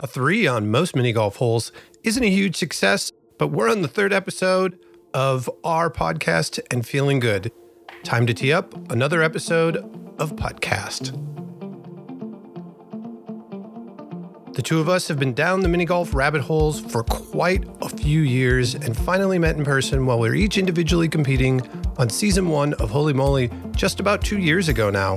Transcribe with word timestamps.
A 0.00 0.06
three 0.06 0.46
on 0.46 0.70
most 0.70 0.94
mini 0.94 1.10
golf 1.10 1.34
holes 1.38 1.72
isn't 2.04 2.22
a 2.22 2.30
huge 2.30 2.54
success, 2.54 3.10
but 3.36 3.48
we're 3.48 3.68
on 3.68 3.82
the 3.82 3.88
third 3.88 4.12
episode 4.12 4.78
of 5.12 5.50
our 5.64 5.90
podcast 5.90 6.60
and 6.70 6.86
feeling 6.86 7.18
good. 7.18 7.50
Time 8.04 8.24
to 8.28 8.32
tee 8.32 8.52
up 8.52 8.92
another 8.92 9.24
episode 9.24 9.78
of 10.20 10.36
Podcast. 10.36 11.16
The 14.54 14.62
two 14.62 14.78
of 14.78 14.88
us 14.88 15.08
have 15.08 15.18
been 15.18 15.34
down 15.34 15.62
the 15.62 15.68
mini 15.68 15.84
golf 15.84 16.14
rabbit 16.14 16.42
holes 16.42 16.78
for 16.78 17.02
quite 17.02 17.64
a 17.82 17.88
few 17.88 18.20
years 18.20 18.76
and 18.76 18.96
finally 18.96 19.40
met 19.40 19.56
in 19.56 19.64
person 19.64 20.06
while 20.06 20.20
we 20.20 20.28
are 20.28 20.34
each 20.34 20.58
individually 20.58 21.08
competing 21.08 21.60
on 21.96 22.08
season 22.08 22.50
one 22.50 22.72
of 22.74 22.90
Holy 22.90 23.12
Moly 23.12 23.50
just 23.72 23.98
about 23.98 24.22
two 24.22 24.38
years 24.38 24.68
ago 24.68 24.90
now. 24.90 25.16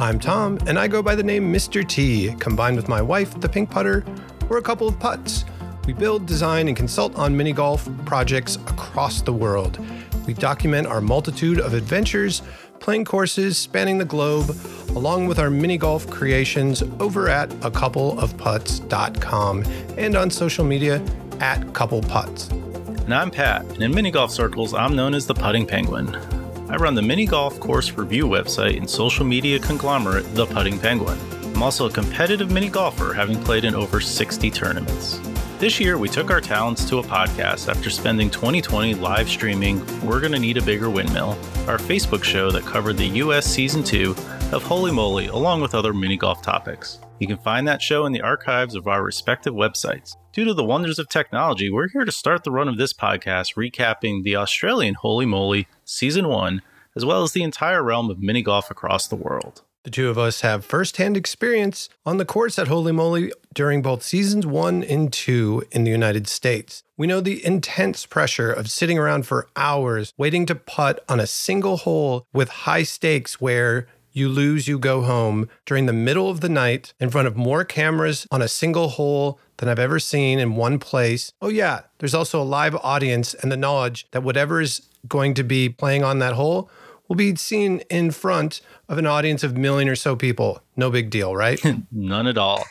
I'm 0.00 0.20
Tom, 0.20 0.60
and 0.68 0.78
I 0.78 0.86
go 0.86 1.02
by 1.02 1.16
the 1.16 1.24
name 1.24 1.52
Mr. 1.52 1.86
T. 1.86 2.32
Combined 2.38 2.76
with 2.76 2.88
my 2.88 3.02
wife, 3.02 3.40
the 3.40 3.48
Pink 3.48 3.68
Putter, 3.68 4.04
we're 4.48 4.58
a 4.58 4.62
couple 4.62 4.86
of 4.86 4.96
putts. 5.00 5.44
We 5.88 5.92
build, 5.92 6.24
design, 6.24 6.68
and 6.68 6.76
consult 6.76 7.16
on 7.16 7.36
mini 7.36 7.52
golf 7.52 7.88
projects 8.04 8.54
across 8.68 9.22
the 9.22 9.32
world. 9.32 9.84
We 10.24 10.34
document 10.34 10.86
our 10.86 11.00
multitude 11.00 11.58
of 11.58 11.74
adventures, 11.74 12.42
playing 12.78 13.06
courses 13.06 13.58
spanning 13.58 13.98
the 13.98 14.04
globe, 14.04 14.56
along 14.90 15.26
with 15.26 15.40
our 15.40 15.50
mini 15.50 15.76
golf 15.76 16.08
creations 16.08 16.80
over 17.00 17.28
at 17.28 17.52
a 17.64 17.70
couple 17.70 18.20
of 18.20 18.36
putts.com 18.38 19.64
and 19.96 20.14
on 20.14 20.30
social 20.30 20.64
media 20.64 21.02
at 21.40 21.74
couple 21.74 22.02
putts. 22.02 22.46
And 22.50 23.12
I'm 23.12 23.32
Pat, 23.32 23.64
and 23.64 23.82
in 23.82 23.92
mini 23.92 24.12
golf 24.12 24.30
circles, 24.30 24.74
I'm 24.74 24.94
known 24.94 25.12
as 25.12 25.26
the 25.26 25.34
Putting 25.34 25.66
Penguin. 25.66 26.37
I 26.70 26.76
run 26.76 26.94
the 26.94 27.00
mini 27.00 27.24
golf 27.24 27.58
course 27.60 27.92
review 27.92 28.26
website 28.26 28.76
and 28.76 28.88
social 28.88 29.24
media 29.24 29.58
conglomerate, 29.58 30.34
The 30.34 30.44
Putting 30.44 30.78
Penguin. 30.78 31.18
I'm 31.54 31.62
also 31.62 31.86
a 31.88 31.90
competitive 31.90 32.50
mini 32.50 32.68
golfer, 32.68 33.14
having 33.14 33.42
played 33.42 33.64
in 33.64 33.74
over 33.74 34.00
60 34.00 34.50
tournaments. 34.50 35.18
This 35.58 35.80
year, 35.80 35.96
we 35.96 36.10
took 36.10 36.30
our 36.30 36.42
talents 36.42 36.86
to 36.90 36.98
a 36.98 37.02
podcast 37.02 37.70
after 37.70 37.88
spending 37.88 38.28
2020 38.28 38.94
live 38.96 39.30
streaming 39.30 39.80
We're 40.06 40.20
Gonna 40.20 40.38
Need 40.38 40.58
a 40.58 40.62
Bigger 40.62 40.90
Windmill, 40.90 41.38
our 41.66 41.78
Facebook 41.78 42.22
show 42.22 42.50
that 42.50 42.66
covered 42.66 42.98
the 42.98 43.08
US 43.22 43.46
Season 43.46 43.82
2 43.82 44.14
of 44.52 44.62
Holy 44.62 44.90
Moly, 44.90 45.26
along 45.26 45.60
with 45.60 45.74
other 45.74 45.92
mini 45.92 46.16
golf 46.16 46.40
topics. 46.40 47.00
You 47.18 47.26
can 47.26 47.36
find 47.36 47.68
that 47.68 47.82
show 47.82 48.06
in 48.06 48.12
the 48.12 48.22
archives 48.22 48.74
of 48.74 48.86
our 48.86 49.02
respective 49.02 49.52
websites. 49.52 50.16
Due 50.32 50.46
to 50.46 50.54
the 50.54 50.64
wonders 50.64 50.98
of 50.98 51.08
technology, 51.08 51.70
we're 51.70 51.88
here 51.88 52.04
to 52.06 52.12
start 52.12 52.44
the 52.44 52.50
run 52.50 52.68
of 52.68 52.78
this 52.78 52.94
podcast 52.94 53.56
recapping 53.56 54.22
the 54.22 54.36
Australian 54.36 54.94
Holy 54.94 55.26
Moly 55.26 55.68
Season 55.84 56.28
1, 56.28 56.62
as 56.96 57.04
well 57.04 57.22
as 57.22 57.32
the 57.32 57.42
entire 57.42 57.82
realm 57.82 58.08
of 58.08 58.20
mini 58.20 58.40
golf 58.40 58.70
across 58.70 59.06
the 59.06 59.16
world. 59.16 59.62
The 59.84 59.90
two 59.90 60.08
of 60.08 60.18
us 60.18 60.40
have 60.40 60.64
firsthand 60.64 61.16
experience 61.16 61.88
on 62.04 62.16
the 62.16 62.24
course 62.24 62.58
at 62.58 62.68
Holy 62.68 62.92
Moly 62.92 63.32
during 63.54 63.80
both 63.80 64.02
seasons 64.02 64.44
one 64.46 64.82
and 64.82 65.12
two 65.12 65.64
in 65.72 65.84
the 65.84 65.90
United 65.90 66.26
States. 66.26 66.82
We 66.96 67.06
know 67.06 67.20
the 67.20 67.44
intense 67.44 68.04
pressure 68.04 68.52
of 68.52 68.70
sitting 68.70 68.98
around 68.98 69.26
for 69.26 69.48
hours 69.56 70.12
waiting 70.18 70.46
to 70.46 70.54
putt 70.54 71.04
on 71.08 71.20
a 71.20 71.26
single 71.26 71.78
hole 71.78 72.26
with 72.32 72.48
high 72.48 72.82
stakes 72.82 73.40
where 73.40 73.86
you 74.18 74.28
lose, 74.28 74.68
you 74.68 74.78
go 74.78 75.02
home 75.02 75.48
during 75.64 75.86
the 75.86 75.92
middle 75.92 76.28
of 76.28 76.40
the 76.40 76.48
night 76.48 76.92
in 77.00 77.10
front 77.10 77.28
of 77.28 77.36
more 77.36 77.64
cameras 77.64 78.26
on 78.30 78.42
a 78.42 78.48
single 78.48 78.88
hole 78.88 79.38
than 79.58 79.68
I've 79.68 79.78
ever 79.78 79.98
seen 79.98 80.38
in 80.38 80.56
one 80.56 80.78
place. 80.78 81.32
Oh, 81.40 81.48
yeah, 81.48 81.82
there's 81.98 82.14
also 82.14 82.40
a 82.40 82.44
live 82.44 82.74
audience 82.76 83.34
and 83.34 83.50
the 83.50 83.56
knowledge 83.56 84.06
that 84.10 84.22
whatever 84.22 84.60
is 84.60 84.88
going 85.06 85.34
to 85.34 85.44
be 85.44 85.68
playing 85.68 86.04
on 86.04 86.18
that 86.18 86.34
hole 86.34 86.70
will 87.08 87.16
be 87.16 87.34
seen 87.36 87.80
in 87.90 88.10
front 88.10 88.60
of 88.88 88.98
an 88.98 89.06
audience 89.06 89.42
of 89.42 89.56
million 89.56 89.88
or 89.88 89.96
so 89.96 90.14
people. 90.14 90.60
No 90.76 90.90
big 90.90 91.10
deal, 91.10 91.34
right? 91.34 91.60
None 91.92 92.26
at 92.26 92.38
all. 92.38 92.64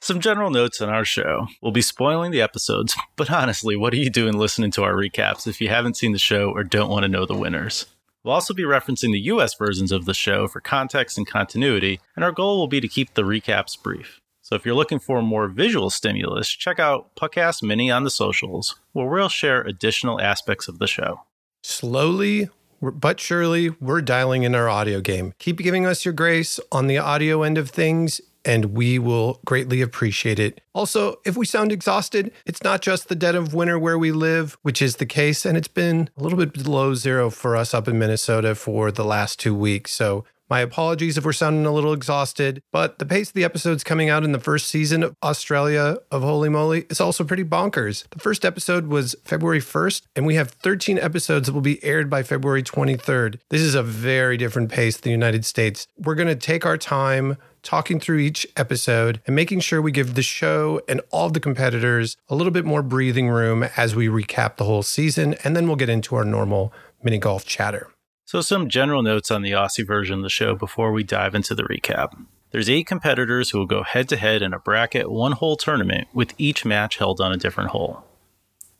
Some 0.00 0.20
general 0.20 0.50
notes 0.50 0.80
on 0.80 0.88
our 0.88 1.04
show. 1.04 1.46
We'll 1.62 1.72
be 1.72 1.82
spoiling 1.82 2.30
the 2.30 2.42
episodes, 2.42 2.94
but 3.16 3.30
honestly, 3.30 3.76
what 3.76 3.92
are 3.92 3.98
you 3.98 4.10
doing 4.10 4.36
listening 4.36 4.70
to 4.72 4.84
our 4.84 4.94
recaps 4.94 5.46
if 5.46 5.60
you 5.60 5.68
haven't 5.68 5.96
seen 5.96 6.12
the 6.12 6.18
show 6.18 6.50
or 6.50 6.62
don't 6.62 6.90
want 6.90 7.04
to 7.04 7.08
know 7.08 7.26
the 7.26 7.34
winners? 7.34 7.86
We'll 8.26 8.34
also 8.34 8.54
be 8.54 8.64
referencing 8.64 9.12
the 9.12 9.20
US 9.20 9.54
versions 9.54 9.92
of 9.92 10.04
the 10.04 10.12
show 10.12 10.48
for 10.48 10.60
context 10.60 11.16
and 11.16 11.24
continuity, 11.24 12.00
and 12.16 12.24
our 12.24 12.32
goal 12.32 12.58
will 12.58 12.66
be 12.66 12.80
to 12.80 12.88
keep 12.88 13.14
the 13.14 13.22
recaps 13.22 13.80
brief. 13.80 14.20
So 14.42 14.56
if 14.56 14.66
you're 14.66 14.74
looking 14.74 14.98
for 14.98 15.22
more 15.22 15.46
visual 15.46 15.90
stimulus, 15.90 16.48
check 16.48 16.80
out 16.80 17.14
Puckcast 17.14 17.62
Mini 17.62 17.88
on 17.88 18.02
the 18.02 18.10
socials, 18.10 18.80
where 18.94 19.06
we'll 19.06 19.28
share 19.28 19.62
additional 19.62 20.20
aspects 20.20 20.66
of 20.66 20.80
the 20.80 20.88
show. 20.88 21.20
Slowly 21.62 22.48
but 22.82 23.20
surely, 23.20 23.70
we're 23.80 24.02
dialing 24.02 24.42
in 24.42 24.54
our 24.54 24.68
audio 24.68 25.00
game. 25.00 25.32
Keep 25.38 25.58
giving 25.58 25.86
us 25.86 26.04
your 26.04 26.12
grace 26.12 26.60
on 26.70 26.88
the 26.88 26.98
audio 26.98 27.42
end 27.42 27.58
of 27.58 27.70
things, 27.70 28.20
and 28.46 28.66
we 28.66 28.98
will 28.98 29.40
greatly 29.44 29.82
appreciate 29.82 30.38
it. 30.38 30.62
Also, 30.72 31.16
if 31.26 31.36
we 31.36 31.44
sound 31.44 31.72
exhausted, 31.72 32.32
it's 32.46 32.62
not 32.62 32.80
just 32.80 33.08
the 33.08 33.16
dead 33.16 33.34
of 33.34 33.52
winter 33.52 33.78
where 33.78 33.98
we 33.98 34.12
live, 34.12 34.56
which 34.62 34.80
is 34.80 34.96
the 34.96 35.04
case, 35.06 35.44
and 35.44 35.58
it's 35.58 35.68
been 35.68 36.08
a 36.16 36.22
little 36.22 36.38
bit 36.38 36.52
below 36.52 36.94
zero 36.94 37.28
for 37.28 37.56
us 37.56 37.74
up 37.74 37.88
in 37.88 37.98
Minnesota 37.98 38.54
for 38.54 38.92
the 38.92 39.04
last 39.04 39.40
two 39.40 39.54
weeks. 39.54 39.92
So 39.92 40.24
my 40.48 40.60
apologies 40.60 41.18
if 41.18 41.24
we're 41.24 41.32
sounding 41.32 41.66
a 41.66 41.72
little 41.72 41.92
exhausted, 41.92 42.62
but 42.70 43.00
the 43.00 43.06
pace 43.06 43.28
of 43.28 43.34
the 43.34 43.42
episodes 43.42 43.82
coming 43.82 44.08
out 44.08 44.22
in 44.22 44.30
the 44.30 44.38
first 44.38 44.68
season 44.68 45.02
of 45.02 45.16
Australia 45.20 45.98
of 46.12 46.22
Holy 46.22 46.48
Moly 46.48 46.86
is 46.88 47.00
also 47.00 47.24
pretty 47.24 47.42
bonkers. 47.42 48.08
The 48.10 48.20
first 48.20 48.44
episode 48.44 48.86
was 48.86 49.16
February 49.24 49.60
1st, 49.60 50.02
and 50.14 50.24
we 50.24 50.36
have 50.36 50.52
13 50.52 51.00
episodes 51.00 51.46
that 51.46 51.52
will 51.52 51.62
be 51.62 51.82
aired 51.82 52.08
by 52.08 52.22
February 52.22 52.62
23rd. 52.62 53.40
This 53.50 53.62
is 53.62 53.74
a 53.74 53.82
very 53.82 54.36
different 54.36 54.70
pace 54.70 54.96
than 54.96 55.10
the 55.10 55.10
United 55.10 55.44
States. 55.44 55.88
We're 55.98 56.14
going 56.14 56.28
to 56.28 56.36
take 56.36 56.64
our 56.64 56.78
time 56.78 57.38
talking 57.66 57.98
through 57.98 58.18
each 58.18 58.46
episode 58.56 59.20
and 59.26 59.34
making 59.34 59.60
sure 59.60 59.82
we 59.82 59.90
give 59.90 60.14
the 60.14 60.22
show 60.22 60.80
and 60.88 61.00
all 61.10 61.28
the 61.28 61.40
competitors 61.40 62.16
a 62.28 62.34
little 62.34 62.52
bit 62.52 62.64
more 62.64 62.82
breathing 62.82 63.28
room 63.28 63.64
as 63.76 63.96
we 63.96 64.06
recap 64.06 64.56
the 64.56 64.64
whole 64.64 64.84
season, 64.84 65.34
and 65.42 65.56
then 65.56 65.66
we'll 65.66 65.76
get 65.76 65.88
into 65.88 66.14
our 66.14 66.24
normal 66.24 66.72
mini 67.02 67.18
golf 67.18 67.44
chatter. 67.44 67.88
So, 68.24 68.40
some 68.40 68.68
general 68.68 69.02
notes 69.02 69.30
on 69.30 69.42
the 69.42 69.50
Aussie 69.50 69.86
version 69.86 70.18
of 70.18 70.22
the 70.22 70.30
show 70.30 70.54
before 70.54 70.92
we 70.92 71.02
dive 71.02 71.34
into 71.34 71.54
the 71.54 71.64
recap. 71.64 72.16
There's 72.52 72.70
eight 72.70 72.86
competitors 72.86 73.50
who 73.50 73.58
will 73.58 73.66
go 73.66 73.82
head 73.82 74.08
to 74.10 74.16
head 74.16 74.42
in 74.42 74.54
a 74.54 74.58
bracket 74.58 75.10
one 75.10 75.32
hole 75.32 75.56
tournament, 75.56 76.08
with 76.14 76.34
each 76.38 76.64
match 76.64 76.98
held 76.98 77.20
on 77.20 77.32
a 77.32 77.36
different 77.36 77.70
hole. 77.70 78.04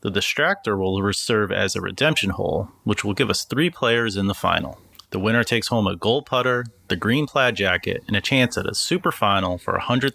The 0.01 0.11
Distractor 0.11 0.77
will 0.77 1.11
serve 1.11 1.51
as 1.51 1.75
a 1.75 1.81
redemption 1.81 2.29
hole, 2.29 2.69
which 2.85 3.03
will 3.03 3.13
give 3.13 3.29
us 3.29 3.43
three 3.43 3.69
players 3.69 4.15
in 4.15 4.27
the 4.27 4.33
final. 4.33 4.79
The 5.09 5.19
winner 5.19 5.43
takes 5.43 5.69
home 5.69 5.87
a 5.87 5.95
gold 5.95 6.25
putter, 6.25 6.65
the 6.89 6.97
green 6.97 7.27
plaid 7.27 7.55
jacket, 7.55 8.03
and 8.07 8.15
a 8.15 8.21
chance 8.21 8.57
at 8.57 8.69
a 8.69 8.75
super 8.75 9.11
final 9.11 9.57
for 9.57 9.77
$100,000 9.79 10.11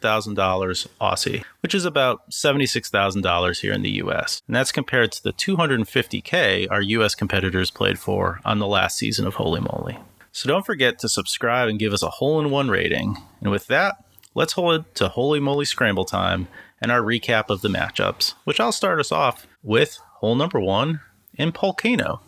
Aussie, 1.00 1.44
which 1.60 1.74
is 1.74 1.84
about 1.86 2.30
$76,000 2.30 3.60
here 3.60 3.72
in 3.72 3.82
the 3.82 4.02
US. 4.02 4.42
And 4.46 4.54
that's 4.54 4.72
compared 4.72 5.12
to 5.12 5.22
the 5.22 5.32
250K 5.32 6.70
our 6.70 6.82
US 6.82 7.14
competitors 7.14 7.70
played 7.70 7.98
for 7.98 8.40
on 8.44 8.58
the 8.58 8.66
last 8.66 8.98
season 8.98 9.26
of 9.26 9.34
Holy 9.34 9.60
Moly. 9.60 9.98
So 10.30 10.48
don't 10.48 10.66
forget 10.66 10.98
to 11.00 11.08
subscribe 11.08 11.68
and 11.68 11.78
give 11.78 11.92
us 11.92 12.02
a 12.02 12.10
hole 12.10 12.40
in 12.40 12.50
one 12.50 12.68
rating. 12.68 13.16
And 13.40 13.50
with 13.50 13.66
that, 13.68 13.96
let's 14.34 14.54
hold 14.54 14.80
it 14.80 14.94
to 14.96 15.08
Holy 15.08 15.40
Moly 15.40 15.64
Scramble 15.64 16.04
time 16.04 16.48
and 16.80 16.92
our 16.92 17.00
recap 17.00 17.48
of 17.48 17.62
the 17.62 17.68
matchups, 17.68 18.34
which 18.44 18.60
I'll 18.60 18.72
start 18.72 19.00
us 19.00 19.12
off 19.12 19.46
with 19.62 19.98
hole 20.16 20.34
number 20.34 20.60
one 20.60 21.00
in 21.34 21.52
Polcano. 21.52 22.20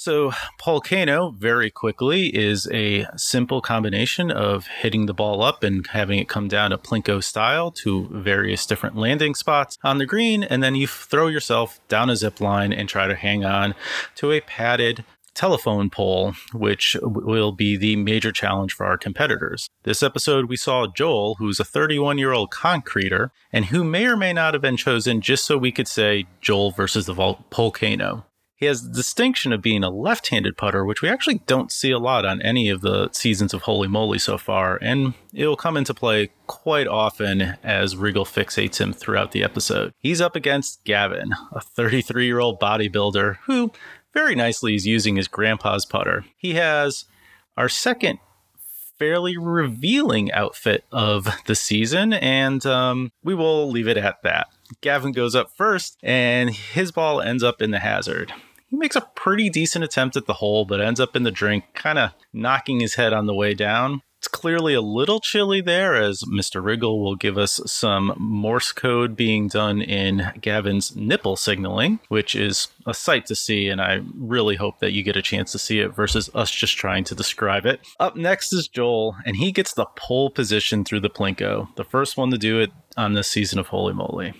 So, 0.00 0.30
Polcano, 0.60 1.34
very 1.34 1.72
quickly, 1.72 2.28
is 2.28 2.68
a 2.72 3.08
simple 3.16 3.60
combination 3.60 4.30
of 4.30 4.68
hitting 4.68 5.06
the 5.06 5.12
ball 5.12 5.42
up 5.42 5.64
and 5.64 5.84
having 5.88 6.20
it 6.20 6.28
come 6.28 6.46
down 6.46 6.70
a 6.70 6.78
Plinko 6.78 7.20
style 7.20 7.72
to 7.82 8.06
various 8.12 8.64
different 8.64 8.94
landing 8.94 9.34
spots 9.34 9.76
on 9.82 9.98
the 9.98 10.06
green, 10.06 10.44
and 10.44 10.62
then 10.62 10.76
you 10.76 10.86
throw 10.86 11.26
yourself 11.26 11.80
down 11.88 12.10
a 12.10 12.14
zip 12.14 12.40
line 12.40 12.72
and 12.72 12.88
try 12.88 13.08
to 13.08 13.16
hang 13.16 13.44
on 13.44 13.74
to 14.14 14.30
a 14.30 14.40
padded 14.40 15.04
telephone 15.34 15.90
pole, 15.90 16.34
which 16.52 16.96
will 17.02 17.50
be 17.50 17.76
the 17.76 17.96
major 17.96 18.30
challenge 18.30 18.72
for 18.72 18.86
our 18.86 18.98
competitors. 18.98 19.68
This 19.82 20.04
episode, 20.04 20.44
we 20.44 20.56
saw 20.56 20.86
Joel, 20.86 21.34
who's 21.40 21.58
a 21.58 21.64
31 21.64 22.18
year 22.18 22.30
old 22.30 22.52
concreter, 22.52 23.32
and 23.52 23.64
who 23.64 23.82
may 23.82 24.06
or 24.06 24.16
may 24.16 24.32
not 24.32 24.54
have 24.54 24.62
been 24.62 24.76
chosen 24.76 25.20
just 25.20 25.44
so 25.44 25.58
we 25.58 25.72
could 25.72 25.88
say 25.88 26.26
Joel 26.40 26.70
versus 26.70 27.06
the 27.06 27.14
volcano. 27.14 28.26
He 28.58 28.66
has 28.66 28.82
the 28.82 28.92
distinction 28.92 29.52
of 29.52 29.62
being 29.62 29.84
a 29.84 29.88
left 29.88 30.30
handed 30.30 30.56
putter, 30.56 30.84
which 30.84 31.00
we 31.00 31.08
actually 31.08 31.42
don't 31.46 31.70
see 31.70 31.92
a 31.92 31.98
lot 31.98 32.24
on 32.24 32.42
any 32.42 32.68
of 32.68 32.80
the 32.80 33.08
seasons 33.12 33.54
of 33.54 33.62
Holy 33.62 33.86
Moly 33.86 34.18
so 34.18 34.36
far, 34.36 34.80
and 34.82 35.14
it'll 35.32 35.54
come 35.54 35.76
into 35.76 35.94
play 35.94 36.30
quite 36.48 36.88
often 36.88 37.56
as 37.62 37.94
Riggle 37.94 38.26
fixates 38.26 38.80
him 38.80 38.92
throughout 38.92 39.30
the 39.30 39.44
episode. 39.44 39.94
He's 40.00 40.20
up 40.20 40.34
against 40.34 40.82
Gavin, 40.82 41.30
a 41.52 41.60
33 41.60 42.26
year 42.26 42.40
old 42.40 42.58
bodybuilder 42.58 43.36
who 43.44 43.70
very 44.12 44.34
nicely 44.34 44.74
is 44.74 44.84
using 44.84 45.14
his 45.14 45.28
grandpa's 45.28 45.86
putter. 45.86 46.24
He 46.36 46.54
has 46.54 47.04
our 47.56 47.68
second 47.68 48.18
fairly 48.98 49.36
revealing 49.36 50.32
outfit 50.32 50.84
of 50.90 51.28
the 51.46 51.54
season, 51.54 52.12
and 52.12 52.66
um, 52.66 53.12
we 53.22 53.36
will 53.36 53.70
leave 53.70 53.86
it 53.86 53.96
at 53.96 54.20
that. 54.24 54.48
Gavin 54.80 55.12
goes 55.12 55.36
up 55.36 55.52
first, 55.56 55.96
and 56.02 56.50
his 56.50 56.90
ball 56.90 57.20
ends 57.20 57.44
up 57.44 57.62
in 57.62 57.70
the 57.70 57.78
hazard. 57.78 58.32
He 58.68 58.76
makes 58.76 58.96
a 58.96 59.08
pretty 59.14 59.48
decent 59.48 59.84
attempt 59.84 60.16
at 60.16 60.26
the 60.26 60.34
hole, 60.34 60.64
but 60.64 60.80
ends 60.80 61.00
up 61.00 61.16
in 61.16 61.22
the 61.22 61.30
drink, 61.30 61.64
kind 61.74 61.98
of 61.98 62.12
knocking 62.32 62.80
his 62.80 62.94
head 62.94 63.12
on 63.12 63.26
the 63.26 63.34
way 63.34 63.54
down. 63.54 64.02
It's 64.18 64.28
clearly 64.28 64.74
a 64.74 64.80
little 64.80 65.20
chilly 65.20 65.60
there, 65.60 65.94
as 65.94 66.22
Mr. 66.24 66.60
Riggle 66.60 67.00
will 67.00 67.14
give 67.14 67.38
us 67.38 67.60
some 67.66 68.12
Morse 68.18 68.72
code 68.72 69.14
being 69.14 69.46
done 69.46 69.80
in 69.80 70.32
Gavin's 70.40 70.96
nipple 70.96 71.36
signaling, 71.36 72.00
which 72.08 72.34
is 72.34 72.66
a 72.84 72.92
sight 72.92 73.26
to 73.26 73.36
see, 73.36 73.68
and 73.68 73.80
I 73.80 74.02
really 74.16 74.56
hope 74.56 74.80
that 74.80 74.92
you 74.92 75.04
get 75.04 75.16
a 75.16 75.22
chance 75.22 75.52
to 75.52 75.58
see 75.58 75.78
it 75.78 75.94
versus 75.94 76.28
us 76.34 76.50
just 76.50 76.76
trying 76.76 77.04
to 77.04 77.14
describe 77.14 77.64
it. 77.64 77.80
Up 78.00 78.16
next 78.16 78.52
is 78.52 78.66
Joel, 78.66 79.16
and 79.24 79.36
he 79.36 79.52
gets 79.52 79.72
the 79.72 79.86
pole 79.94 80.30
position 80.30 80.84
through 80.84 81.00
the 81.00 81.10
Plinko, 81.10 81.74
the 81.76 81.84
first 81.84 82.16
one 82.16 82.32
to 82.32 82.38
do 82.38 82.58
it 82.58 82.72
on 82.96 83.14
this 83.14 83.28
season 83.28 83.60
of 83.60 83.68
Holy 83.68 83.94
Moly. 83.94 84.34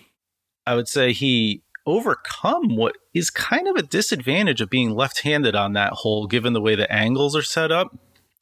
I 0.66 0.74
would 0.74 0.88
say 0.88 1.12
he 1.12 1.62
overcome 1.88 2.76
what 2.76 2.96
is 3.14 3.30
kind 3.30 3.66
of 3.66 3.76
a 3.76 3.82
disadvantage 3.82 4.60
of 4.60 4.70
being 4.70 4.94
left-handed 4.94 5.54
on 5.54 5.72
that 5.72 5.92
hole 5.92 6.26
given 6.26 6.52
the 6.52 6.60
way 6.60 6.74
the 6.74 6.90
angles 6.92 7.34
are 7.34 7.42
set 7.42 7.72
up 7.72 7.96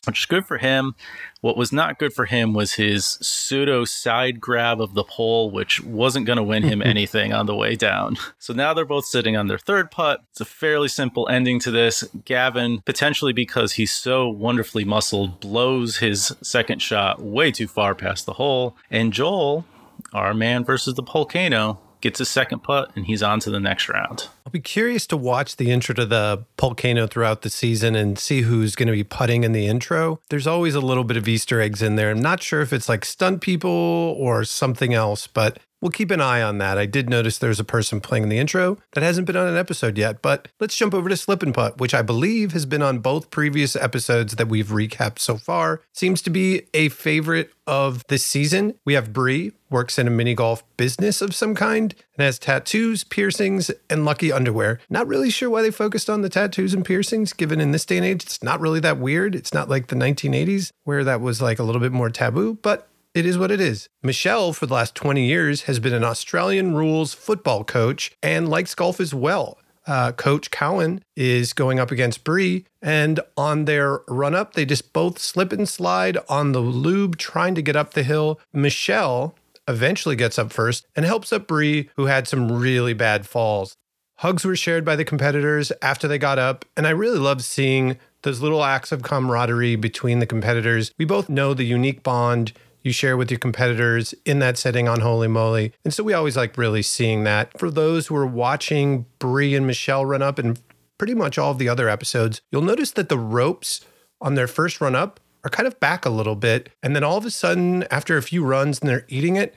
which 0.06 0.20
is 0.20 0.26
good 0.26 0.46
for 0.46 0.58
him. 0.58 0.94
What 1.40 1.56
was 1.56 1.72
not 1.72 1.98
good 1.98 2.12
for 2.12 2.26
him 2.26 2.54
was 2.54 2.74
his 2.74 3.18
pseudo 3.20 3.84
side 3.84 4.40
grab 4.40 4.80
of 4.80 4.94
the 4.94 5.04
pole, 5.04 5.50
which 5.50 5.82
wasn't 5.82 6.26
going 6.26 6.36
to 6.36 6.42
win 6.42 6.62
him 6.62 6.80
anything 6.84 7.32
on 7.32 7.46
the 7.46 7.54
way 7.54 7.74
down. 7.74 8.16
So 8.38 8.54
now 8.54 8.72
they're 8.72 8.84
both 8.84 9.06
sitting 9.06 9.36
on 9.36 9.48
their 9.48 9.58
third 9.58 9.90
putt. 9.90 10.22
It's 10.30 10.40
a 10.40 10.44
fairly 10.44 10.88
simple 10.88 11.28
ending 11.28 11.58
to 11.60 11.70
this. 11.70 12.04
Gavin, 12.24 12.80
potentially 12.84 13.32
because 13.32 13.72
he's 13.72 13.92
so 13.92 14.28
wonderfully 14.28 14.84
muscled, 14.84 15.40
blows 15.40 15.98
his 15.98 16.34
second 16.42 16.80
shot 16.80 17.20
way 17.20 17.50
too 17.50 17.68
far 17.68 17.94
past 17.94 18.26
the 18.26 18.34
hole. 18.34 18.76
And 18.90 19.12
Joel, 19.12 19.64
our 20.12 20.34
man 20.34 20.64
versus 20.64 20.94
the 20.94 21.02
volcano, 21.02 21.80
gets 22.00 22.18
his 22.18 22.28
second 22.28 22.60
putt, 22.60 22.90
and 22.94 23.06
he's 23.06 23.22
on 23.22 23.40
to 23.40 23.50
the 23.50 23.60
next 23.60 23.88
round. 23.88 24.28
I'll 24.44 24.52
be 24.52 24.60
curious 24.60 25.06
to 25.08 25.16
watch 25.16 25.56
the 25.56 25.70
intro 25.70 25.94
to 25.96 26.06
the 26.06 26.44
volcano 26.58 27.06
throughout 27.06 27.42
the 27.42 27.50
season 27.50 27.94
and 27.96 28.18
see 28.18 28.42
who's 28.42 28.76
going 28.76 28.86
to 28.86 28.92
be 28.92 29.04
putting 29.04 29.44
in 29.44 29.52
the 29.52 29.66
intro. 29.66 30.20
There's 30.28 30.46
always 30.46 30.74
a 30.74 30.80
little 30.80 31.04
bit 31.04 31.16
of 31.16 31.26
Easter 31.26 31.60
eggs 31.60 31.82
in 31.82 31.96
there. 31.96 32.10
I'm 32.10 32.22
not 32.22 32.42
sure 32.42 32.60
if 32.60 32.72
it's 32.72 32.88
like 32.88 33.04
stunt 33.04 33.40
people 33.40 33.70
or 33.70 34.44
something 34.44 34.94
else, 34.94 35.26
but 35.26 35.58
We'll 35.80 35.90
keep 35.90 36.10
an 36.10 36.20
eye 36.20 36.40
on 36.40 36.58
that. 36.58 36.78
I 36.78 36.86
did 36.86 37.10
notice 37.10 37.36
there's 37.38 37.60
a 37.60 37.64
person 37.64 38.00
playing 38.00 38.24
in 38.24 38.28
the 38.30 38.38
intro 38.38 38.78
that 38.94 39.04
hasn't 39.04 39.26
been 39.26 39.36
on 39.36 39.46
an 39.46 39.56
episode 39.56 39.98
yet, 39.98 40.22
but 40.22 40.48
let's 40.58 40.76
jump 40.76 40.94
over 40.94 41.08
to 41.08 41.16
Slip 41.16 41.42
and 41.42 41.54
Putt, 41.54 41.78
which 41.78 41.94
I 41.94 42.02
believe 42.02 42.52
has 42.52 42.64
been 42.64 42.82
on 42.82 43.00
both 43.00 43.30
previous 43.30 43.76
episodes 43.76 44.36
that 44.36 44.48
we've 44.48 44.68
recapped 44.68 45.18
so 45.18 45.36
far. 45.36 45.82
Seems 45.92 46.22
to 46.22 46.30
be 46.30 46.62
a 46.72 46.88
favorite 46.88 47.52
of 47.66 48.04
this 48.08 48.24
season. 48.24 48.74
We 48.84 48.94
have 48.94 49.12
Bree, 49.12 49.52
works 49.68 49.98
in 49.98 50.06
a 50.06 50.10
mini 50.10 50.34
golf 50.34 50.62
business 50.76 51.20
of 51.20 51.34
some 51.34 51.54
kind, 51.54 51.94
and 52.16 52.24
has 52.24 52.38
tattoos, 52.38 53.04
piercings, 53.04 53.70
and 53.90 54.04
lucky 54.04 54.32
underwear. 54.32 54.80
Not 54.88 55.06
really 55.06 55.30
sure 55.30 55.50
why 55.50 55.62
they 55.62 55.70
focused 55.70 56.08
on 56.08 56.22
the 56.22 56.28
tattoos 56.28 56.72
and 56.72 56.84
piercings, 56.84 57.32
given 57.32 57.60
in 57.60 57.72
this 57.72 57.84
day 57.84 57.96
and 57.96 58.06
age, 58.06 58.22
it's 58.22 58.42
not 58.42 58.60
really 58.60 58.80
that 58.80 58.98
weird. 58.98 59.34
It's 59.34 59.52
not 59.52 59.68
like 59.68 59.88
the 59.88 59.96
1980s 59.96 60.70
where 60.84 61.04
that 61.04 61.20
was 61.20 61.42
like 61.42 61.58
a 61.58 61.64
little 61.64 61.80
bit 61.80 61.92
more 61.92 62.10
taboo, 62.10 62.58
but 62.62 62.88
it 63.16 63.24
is 63.24 63.38
what 63.38 63.50
it 63.50 63.62
is. 63.62 63.88
Michelle, 64.02 64.52
for 64.52 64.66
the 64.66 64.74
last 64.74 64.94
20 64.94 65.24
years, 65.24 65.62
has 65.62 65.78
been 65.78 65.94
an 65.94 66.04
Australian 66.04 66.74
rules 66.74 67.14
football 67.14 67.64
coach 67.64 68.12
and 68.22 68.46
likes 68.46 68.74
golf 68.74 69.00
as 69.00 69.14
well. 69.14 69.56
Uh, 69.86 70.12
coach 70.12 70.50
Cowan 70.50 71.02
is 71.16 71.54
going 71.54 71.80
up 71.80 71.90
against 71.90 72.24
Bree, 72.24 72.66
and 72.82 73.20
on 73.34 73.64
their 73.64 74.00
run 74.06 74.34
up, 74.34 74.52
they 74.52 74.66
just 74.66 74.92
both 74.92 75.18
slip 75.18 75.50
and 75.50 75.66
slide 75.66 76.18
on 76.28 76.52
the 76.52 76.60
lube 76.60 77.16
trying 77.16 77.54
to 77.54 77.62
get 77.62 77.74
up 77.74 77.94
the 77.94 78.02
hill. 78.02 78.38
Michelle 78.52 79.34
eventually 79.66 80.14
gets 80.14 80.38
up 80.38 80.52
first 80.52 80.86
and 80.94 81.06
helps 81.06 81.32
up 81.32 81.46
Bree, 81.46 81.88
who 81.96 82.06
had 82.06 82.28
some 82.28 82.52
really 82.52 82.92
bad 82.92 83.26
falls. 83.26 83.76
Hugs 84.16 84.44
were 84.44 84.56
shared 84.56 84.84
by 84.84 84.96
the 84.96 85.04
competitors 85.04 85.72
after 85.80 86.06
they 86.06 86.18
got 86.18 86.38
up, 86.38 86.66
and 86.76 86.86
I 86.86 86.90
really 86.90 87.18
love 87.18 87.42
seeing 87.42 87.96
those 88.22 88.42
little 88.42 88.64
acts 88.64 88.92
of 88.92 89.02
camaraderie 89.02 89.76
between 89.76 90.18
the 90.18 90.26
competitors. 90.26 90.90
We 90.98 91.04
both 91.04 91.28
know 91.28 91.54
the 91.54 91.64
unique 91.64 92.02
bond 92.02 92.52
you 92.86 92.92
share 92.92 93.16
with 93.16 93.30
your 93.30 93.38
competitors 93.38 94.14
in 94.24 94.38
that 94.38 94.56
setting 94.56 94.88
on 94.88 95.00
Holy 95.00 95.28
Moly. 95.28 95.72
And 95.84 95.92
so 95.92 96.04
we 96.04 96.14
always 96.14 96.36
like 96.36 96.56
really 96.56 96.82
seeing 96.82 97.24
that. 97.24 97.58
For 97.58 97.70
those 97.70 98.06
who 98.06 98.16
are 98.16 98.26
watching 98.26 99.06
Bree 99.18 99.54
and 99.54 99.66
Michelle 99.66 100.06
run 100.06 100.22
up 100.22 100.38
and 100.38 100.58
pretty 100.96 101.14
much 101.14 101.36
all 101.36 101.50
of 101.50 101.58
the 101.58 101.68
other 101.68 101.88
episodes, 101.88 102.40
you'll 102.50 102.62
notice 102.62 102.92
that 102.92 103.08
the 103.08 103.18
ropes 103.18 103.84
on 104.20 104.36
their 104.36 104.46
first 104.46 104.80
run 104.80 104.94
up 104.94 105.20
are 105.44 105.50
kind 105.50 105.66
of 105.66 105.78
back 105.80 106.06
a 106.06 106.10
little 106.10 106.36
bit. 106.36 106.70
And 106.82 106.96
then 106.96 107.04
all 107.04 107.18
of 107.18 107.26
a 107.26 107.30
sudden, 107.30 107.84
after 107.90 108.16
a 108.16 108.22
few 108.22 108.44
runs 108.44 108.80
and 108.80 108.88
they're 108.88 109.04
eating 109.08 109.36
it, 109.36 109.54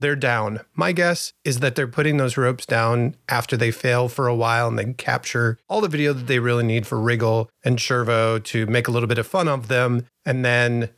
they're 0.00 0.16
down. 0.16 0.60
My 0.74 0.92
guess 0.92 1.32
is 1.44 1.60
that 1.60 1.76
they're 1.76 1.86
putting 1.86 2.16
those 2.16 2.36
ropes 2.36 2.66
down 2.66 3.14
after 3.28 3.56
they 3.56 3.70
fail 3.70 4.08
for 4.08 4.26
a 4.26 4.34
while 4.34 4.66
and 4.68 4.78
they 4.78 4.92
capture 4.94 5.58
all 5.68 5.80
the 5.80 5.88
video 5.88 6.12
that 6.12 6.26
they 6.26 6.40
really 6.40 6.64
need 6.64 6.86
for 6.86 6.98
Riggle 6.98 7.48
and 7.64 7.78
Shervo 7.78 8.42
to 8.42 8.66
make 8.66 8.88
a 8.88 8.90
little 8.90 9.06
bit 9.06 9.18
of 9.18 9.26
fun 9.26 9.46
of 9.46 9.68
them. 9.68 10.06
And 10.26 10.44
then 10.44 10.90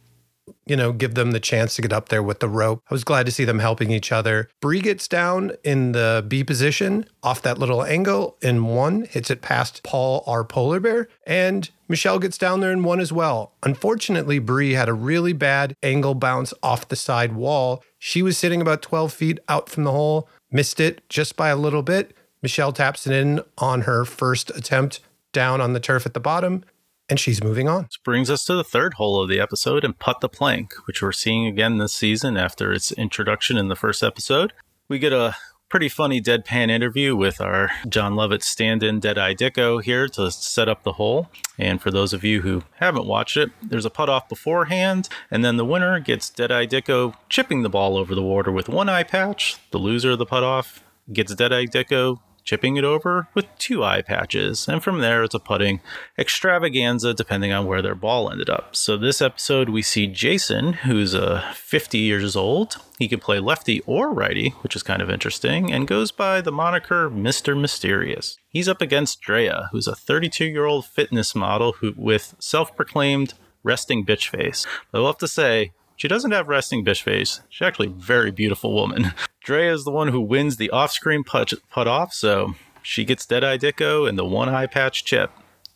you 0.66 0.76
know, 0.76 0.92
give 0.92 1.14
them 1.14 1.32
the 1.32 1.40
chance 1.40 1.76
to 1.76 1.82
get 1.82 1.92
up 1.92 2.08
there 2.08 2.22
with 2.22 2.40
the 2.40 2.48
rope. 2.48 2.82
I 2.90 2.94
was 2.94 3.04
glad 3.04 3.26
to 3.26 3.32
see 3.32 3.44
them 3.44 3.58
helping 3.58 3.90
each 3.90 4.12
other. 4.12 4.48
Bree 4.60 4.80
gets 4.80 5.08
down 5.08 5.52
in 5.62 5.92
the 5.92 6.24
B 6.26 6.44
position 6.44 7.06
off 7.22 7.42
that 7.42 7.58
little 7.58 7.84
angle 7.84 8.36
in 8.40 8.64
one, 8.64 9.04
hits 9.04 9.30
it 9.30 9.42
past 9.42 9.82
Paul, 9.82 10.24
our 10.26 10.44
polar 10.44 10.80
bear, 10.80 11.08
and 11.26 11.70
Michelle 11.88 12.18
gets 12.18 12.38
down 12.38 12.60
there 12.60 12.72
in 12.72 12.82
one 12.82 13.00
as 13.00 13.12
well. 13.12 13.52
Unfortunately, 13.62 14.38
Bree 14.38 14.72
had 14.72 14.88
a 14.88 14.94
really 14.94 15.32
bad 15.32 15.74
angle 15.82 16.14
bounce 16.14 16.54
off 16.62 16.88
the 16.88 16.96
side 16.96 17.34
wall. 17.34 17.82
She 17.98 18.22
was 18.22 18.38
sitting 18.38 18.60
about 18.60 18.82
12 18.82 19.12
feet 19.12 19.38
out 19.48 19.68
from 19.68 19.84
the 19.84 19.92
hole, 19.92 20.28
missed 20.50 20.80
it 20.80 21.06
just 21.08 21.36
by 21.36 21.48
a 21.50 21.56
little 21.56 21.82
bit. 21.82 22.16
Michelle 22.42 22.72
taps 22.72 23.06
it 23.06 23.12
in 23.14 23.40
on 23.58 23.82
her 23.82 24.04
first 24.04 24.50
attempt 24.50 25.00
down 25.32 25.60
on 25.60 25.72
the 25.72 25.80
turf 25.80 26.06
at 26.06 26.14
the 26.14 26.20
bottom 26.20 26.64
and 27.08 27.20
she's 27.20 27.42
moving 27.42 27.68
on. 27.68 27.84
This 27.84 27.98
brings 27.98 28.30
us 28.30 28.44
to 28.46 28.54
the 28.54 28.64
third 28.64 28.94
hole 28.94 29.20
of 29.22 29.28
the 29.28 29.40
episode 29.40 29.84
and 29.84 29.98
Putt 29.98 30.20
the 30.20 30.28
Plank, 30.28 30.74
which 30.86 31.02
we're 31.02 31.12
seeing 31.12 31.46
again 31.46 31.78
this 31.78 31.92
season 31.92 32.36
after 32.36 32.72
its 32.72 32.92
introduction 32.92 33.56
in 33.56 33.68
the 33.68 33.76
first 33.76 34.02
episode. 34.02 34.52
We 34.88 34.98
get 34.98 35.12
a 35.12 35.36
pretty 35.68 35.88
funny 35.88 36.20
deadpan 36.20 36.70
interview 36.70 37.16
with 37.16 37.40
our 37.40 37.70
John 37.88 38.14
Lovett 38.14 38.42
stand 38.42 38.82
in 38.82 39.00
Deadeye 39.00 39.34
Dicko 39.34 39.82
here 39.82 40.06
to 40.08 40.30
set 40.30 40.68
up 40.68 40.84
the 40.84 40.92
hole. 40.92 41.30
And 41.58 41.80
for 41.80 41.90
those 41.90 42.12
of 42.12 42.22
you 42.22 42.42
who 42.42 42.62
haven't 42.76 43.06
watched 43.06 43.36
it, 43.36 43.50
there's 43.62 43.86
a 43.86 43.90
putt 43.90 44.08
off 44.08 44.28
beforehand, 44.28 45.08
and 45.30 45.44
then 45.44 45.56
the 45.56 45.64
winner 45.64 45.98
gets 45.98 46.30
Deadeye 46.30 46.66
Dicko 46.66 47.14
chipping 47.28 47.62
the 47.62 47.68
ball 47.68 47.96
over 47.96 48.14
the 48.14 48.22
water 48.22 48.52
with 48.52 48.68
one 48.68 48.88
eye 48.88 49.02
patch. 49.02 49.56
The 49.72 49.78
loser 49.78 50.12
of 50.12 50.18
the 50.18 50.26
putt 50.26 50.44
off 50.44 50.84
gets 51.12 51.34
Deadeye 51.34 51.66
Dicko 51.66 52.20
chipping 52.44 52.76
it 52.76 52.84
over 52.84 53.28
with 53.34 53.46
two 53.58 53.82
eye 53.82 54.02
patches, 54.02 54.68
and 54.68 54.82
from 54.82 55.00
there 55.00 55.24
it's 55.24 55.34
a 55.34 55.38
putting 55.38 55.80
extravaganza 56.18 57.14
depending 57.14 57.52
on 57.52 57.66
where 57.66 57.82
their 57.82 57.94
ball 57.94 58.30
ended 58.30 58.50
up. 58.50 58.76
So 58.76 58.96
this 58.96 59.22
episode 59.22 59.68
we 59.68 59.82
see 59.82 60.06
Jason, 60.06 60.74
who's 60.74 61.14
uh, 61.14 61.52
50 61.54 61.98
years 61.98 62.36
old. 62.36 62.76
He 62.98 63.08
can 63.08 63.18
play 63.18 63.40
lefty 63.40 63.80
or 63.86 64.12
righty, 64.12 64.50
which 64.60 64.76
is 64.76 64.82
kind 64.82 65.02
of 65.02 65.10
interesting, 65.10 65.72
and 65.72 65.88
goes 65.88 66.12
by 66.12 66.40
the 66.40 66.52
moniker 66.52 67.10
Mr. 67.10 67.58
Mysterious. 67.60 68.36
He's 68.48 68.68
up 68.68 68.80
against 68.80 69.20
Drea, 69.20 69.68
who's 69.72 69.88
a 69.88 69.96
32 69.96 70.44
year 70.44 70.64
old 70.64 70.86
fitness 70.86 71.34
model 71.34 71.72
who 71.72 71.92
with 71.96 72.34
self 72.38 72.76
proclaimed 72.76 73.34
resting 73.64 74.04
bitch 74.06 74.28
face. 74.28 74.66
But 74.92 75.00
I'll 75.00 75.06
have 75.06 75.18
to 75.18 75.28
say, 75.28 75.72
she 75.96 76.08
doesn't 76.08 76.32
have 76.32 76.48
resting 76.48 76.84
bitch 76.84 77.02
face. 77.02 77.40
She's 77.48 77.66
actually 77.66 77.88
a 77.88 77.90
very 77.90 78.30
beautiful 78.30 78.74
woman. 78.74 79.12
Drea 79.44 79.72
is 79.72 79.84
the 79.84 79.90
one 79.90 80.08
who 80.08 80.20
wins 80.20 80.56
the 80.56 80.70
off-screen 80.70 81.24
putt, 81.24 81.52
putt 81.70 81.86
off, 81.86 82.12
so 82.12 82.54
she 82.82 83.04
gets 83.04 83.26
Deadeye 83.26 83.58
Dicko 83.58 84.08
and 84.08 84.18
the 84.18 84.24
one 84.24 84.48
eye 84.48 84.66
patch 84.66 85.04
chip. 85.04 85.30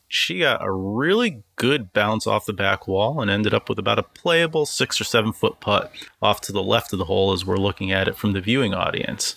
She 0.09 0.41
got 0.41 0.65
a 0.65 0.73
really 0.73 1.43
good 1.57 1.93
bounce 1.93 2.27
off 2.27 2.47
the 2.47 2.55
back 2.55 2.89
wall 2.89 3.21
and 3.21 3.31
ended 3.31 3.53
up 3.53 3.69
with 3.69 3.79
about 3.79 3.99
a 3.99 4.03
playable 4.03 4.65
six 4.65 5.01
or 5.01 5.05
seven 5.05 5.33
foot 5.33 5.61
putt 5.61 5.93
off 6.23 6.41
to 6.43 6.53
the 6.53 6.63
left 6.63 6.93
of 6.95 6.99
the 6.99 7.05
hole 7.05 7.33
as 7.33 7.45
we're 7.45 7.57
looking 7.57 7.93
at 7.93 8.09
it 8.09 8.17
from 8.17 8.33
the 8.33 8.41
viewing 8.41 8.73
audience. 8.73 9.37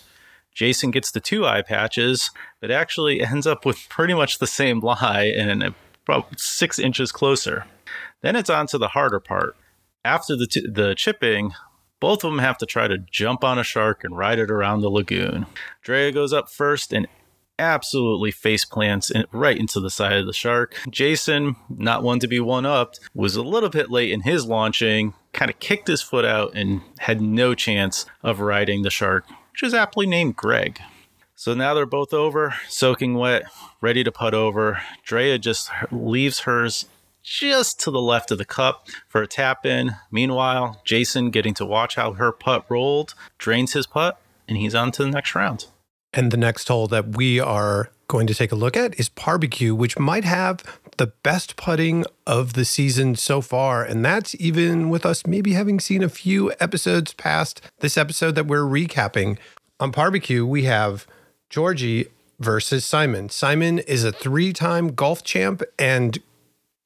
Jason 0.54 0.90
gets 0.90 1.10
the 1.10 1.20
two 1.20 1.46
eye 1.46 1.62
patches, 1.62 2.30
but 2.60 2.70
actually 2.70 3.22
ends 3.22 3.46
up 3.46 3.64
with 3.64 3.88
pretty 3.88 4.14
much 4.14 4.38
the 4.38 4.46
same 4.46 4.80
lie 4.80 5.32
and 5.36 5.74
about 6.06 6.38
six 6.38 6.78
inches 6.78 7.12
closer. 7.12 7.66
Then 8.22 8.36
it's 8.36 8.50
on 8.50 8.66
to 8.68 8.78
the 8.78 8.88
harder 8.88 9.20
part. 9.20 9.56
After 10.04 10.36
the, 10.36 10.46
t- 10.46 10.68
the 10.68 10.94
chipping, 10.94 11.52
both 12.00 12.24
of 12.24 12.32
them 12.32 12.40
have 12.40 12.58
to 12.58 12.66
try 12.66 12.88
to 12.88 12.98
jump 12.98 13.44
on 13.44 13.58
a 13.58 13.64
shark 13.64 14.02
and 14.02 14.16
ride 14.16 14.40
it 14.40 14.50
around 14.50 14.80
the 14.80 14.90
lagoon. 14.90 15.46
Drea 15.82 16.10
goes 16.10 16.32
up 16.32 16.50
first 16.50 16.92
and 16.92 17.06
absolutely 17.58 18.32
face 18.32 18.64
plants 18.64 19.10
in, 19.10 19.24
right 19.30 19.56
into 19.56 19.78
the 19.78 19.90
side 19.90 20.16
of 20.16 20.26
the 20.26 20.32
shark. 20.32 20.76
Jason, 20.90 21.54
not 21.68 22.02
one 22.02 22.18
to 22.18 22.26
be 22.26 22.40
one 22.40 22.66
upped, 22.66 22.98
was 23.14 23.36
a 23.36 23.42
little 23.42 23.68
bit 23.68 23.90
late 23.90 24.10
in 24.10 24.22
his 24.22 24.46
launching, 24.46 25.14
kind 25.32 25.50
of 25.50 25.60
kicked 25.60 25.86
his 25.86 26.02
foot 26.02 26.24
out 26.24 26.52
and 26.56 26.82
had 26.98 27.20
no 27.20 27.54
chance 27.54 28.04
of 28.22 28.40
riding 28.40 28.82
the 28.82 28.90
shark, 28.90 29.24
which 29.52 29.62
is 29.62 29.74
aptly 29.74 30.06
named 30.06 30.34
Greg. 30.34 30.80
So 31.36 31.54
now 31.54 31.74
they're 31.74 31.86
both 31.86 32.12
over, 32.12 32.54
soaking 32.68 33.14
wet, 33.14 33.44
ready 33.80 34.02
to 34.04 34.12
putt 34.12 34.34
over. 34.34 34.80
Drea 35.04 35.38
just 35.38 35.70
leaves 35.90 36.40
hers 36.40 36.86
just 37.22 37.80
to 37.80 37.90
the 37.90 38.00
left 38.00 38.30
of 38.30 38.38
the 38.38 38.44
cup 38.44 38.88
for 39.08 39.22
a 39.22 39.26
tap 39.26 39.64
in. 39.64 39.96
Meanwhile, 40.10 40.82
Jason 40.84 41.30
getting 41.30 41.54
to 41.54 41.66
watch 41.66 41.94
how 41.94 42.14
her 42.14 42.32
putt 42.32 42.64
rolled, 42.68 43.14
drains 43.38 43.72
his 43.72 43.86
putt, 43.86 44.20
and 44.48 44.58
he's 44.58 44.74
on 44.74 44.92
to 44.92 45.04
the 45.04 45.10
next 45.10 45.34
round. 45.34 45.66
And 46.12 46.30
the 46.30 46.36
next 46.36 46.68
hole 46.68 46.88
that 46.88 47.16
we 47.16 47.40
are 47.40 47.90
going 48.08 48.26
to 48.26 48.34
take 48.34 48.52
a 48.52 48.56
look 48.56 48.76
at 48.76 48.98
is 49.00 49.08
Barbecue, 49.08 49.74
which 49.74 49.98
might 49.98 50.24
have 50.24 50.62
the 50.98 51.06
best 51.22 51.56
putting 51.56 52.04
of 52.26 52.52
the 52.52 52.66
season 52.66 53.14
so 53.14 53.40
far. 53.40 53.82
And 53.82 54.04
that's 54.04 54.34
even 54.34 54.90
with 54.90 55.06
us 55.06 55.26
maybe 55.26 55.54
having 55.54 55.80
seen 55.80 56.02
a 56.02 56.10
few 56.10 56.52
episodes 56.60 57.14
past 57.14 57.62
this 57.80 57.96
episode 57.96 58.34
that 58.34 58.46
we're 58.46 58.64
recapping. 58.64 59.38
On 59.80 59.90
Barbecue, 59.90 60.44
we 60.44 60.64
have 60.64 61.06
Georgie 61.48 62.08
versus 62.38 62.84
Simon. 62.84 63.30
Simon 63.30 63.78
is 63.78 64.04
a 64.04 64.12
three 64.12 64.52
time 64.52 64.88
golf 64.94 65.24
champ 65.24 65.62
and 65.78 66.18